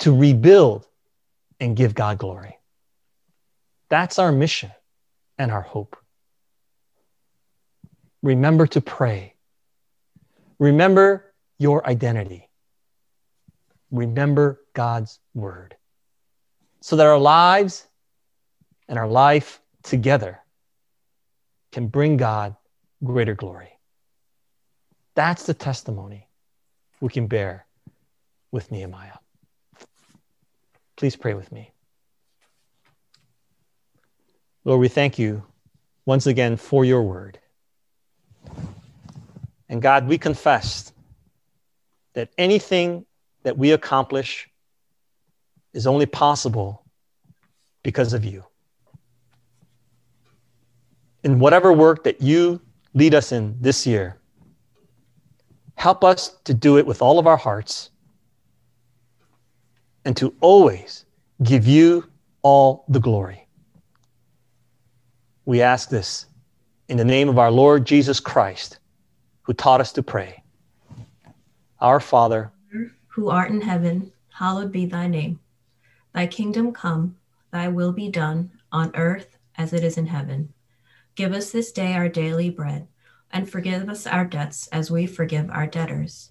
to 0.00 0.14
rebuild 0.14 0.86
and 1.60 1.76
give 1.76 1.94
God 1.94 2.18
glory. 2.18 2.58
That's 3.88 4.18
our 4.18 4.32
mission 4.32 4.72
and 5.38 5.50
our 5.50 5.60
hope. 5.62 5.96
Remember 8.22 8.66
to 8.68 8.80
pray. 8.80 9.34
Remember 10.58 11.32
your 11.58 11.86
identity. 11.86 12.48
Remember 13.90 14.60
God's 14.72 15.20
word 15.34 15.76
so 16.80 16.96
that 16.96 17.06
our 17.06 17.18
lives 17.18 17.86
and 18.88 18.98
our 18.98 19.08
life 19.08 19.60
together 19.82 20.40
can 21.72 21.88
bring 21.88 22.16
God 22.16 22.56
greater 23.02 23.34
glory. 23.34 23.78
That's 25.14 25.46
the 25.46 25.54
testimony 25.54 26.28
we 27.00 27.08
can 27.08 27.26
bear 27.26 27.66
with 28.50 28.70
Nehemiah. 28.70 29.18
Please 30.96 31.16
pray 31.16 31.34
with 31.34 31.50
me. 31.50 31.72
Lord, 34.64 34.80
we 34.80 34.88
thank 34.88 35.18
you 35.18 35.44
once 36.06 36.26
again 36.26 36.56
for 36.56 36.84
your 36.84 37.02
word. 37.02 37.38
And 39.68 39.82
God, 39.82 40.06
we 40.06 40.18
confess 40.18 40.92
that 42.14 42.30
anything 42.38 43.06
that 43.42 43.58
we 43.58 43.72
accomplish 43.72 44.48
is 45.72 45.86
only 45.86 46.06
possible 46.06 46.84
because 47.82 48.12
of 48.12 48.24
you 48.24 48.44
in 51.24 51.38
whatever 51.38 51.72
work 51.72 52.04
that 52.04 52.20
you 52.20 52.60
lead 52.92 53.14
us 53.14 53.32
in 53.32 53.56
this 53.60 53.86
year, 53.86 54.20
help 55.74 56.04
us 56.04 56.38
to 56.44 56.54
do 56.54 56.78
it 56.78 56.86
with 56.86 57.02
all 57.02 57.18
of 57.18 57.26
our 57.26 57.36
hearts 57.36 57.90
and 60.04 60.16
to 60.16 60.34
always 60.40 61.04
give 61.42 61.66
you 61.66 62.04
all 62.42 62.84
the 62.88 63.00
glory. 63.00 63.46
We 65.44 65.62
ask 65.62 65.88
this 65.88 66.26
in 66.88 66.96
the 66.96 67.04
name 67.04 67.28
of 67.28 67.38
our 67.38 67.50
Lord 67.50 67.86
Jesus 67.86 68.20
Christ, 68.20 68.78
who 69.42 69.52
taught 69.52 69.80
us 69.80 69.92
to 69.92 70.02
pray. 70.02 70.42
Our 71.80 72.00
Father, 72.00 72.50
who 73.08 73.28
art 73.28 73.50
in 73.50 73.60
heaven, 73.60 74.12
hallowed 74.32 74.72
be 74.72 74.86
thy 74.86 75.06
name. 75.06 75.40
Thy 76.12 76.26
kingdom 76.26 76.72
come, 76.72 77.16
thy 77.50 77.68
will 77.68 77.92
be 77.92 78.08
done 78.08 78.50
on 78.72 78.94
earth 78.94 79.38
as 79.56 79.72
it 79.72 79.84
is 79.84 79.96
in 79.96 80.06
heaven. 80.06 80.52
Give 81.14 81.32
us 81.32 81.52
this 81.52 81.72
day 81.72 81.94
our 81.94 82.08
daily 82.08 82.50
bread, 82.50 82.88
and 83.30 83.48
forgive 83.48 83.88
us 83.88 84.06
our 84.06 84.24
debts 84.24 84.66
as 84.68 84.90
we 84.90 85.06
forgive 85.06 85.48
our 85.50 85.66
debtors. 85.66 86.30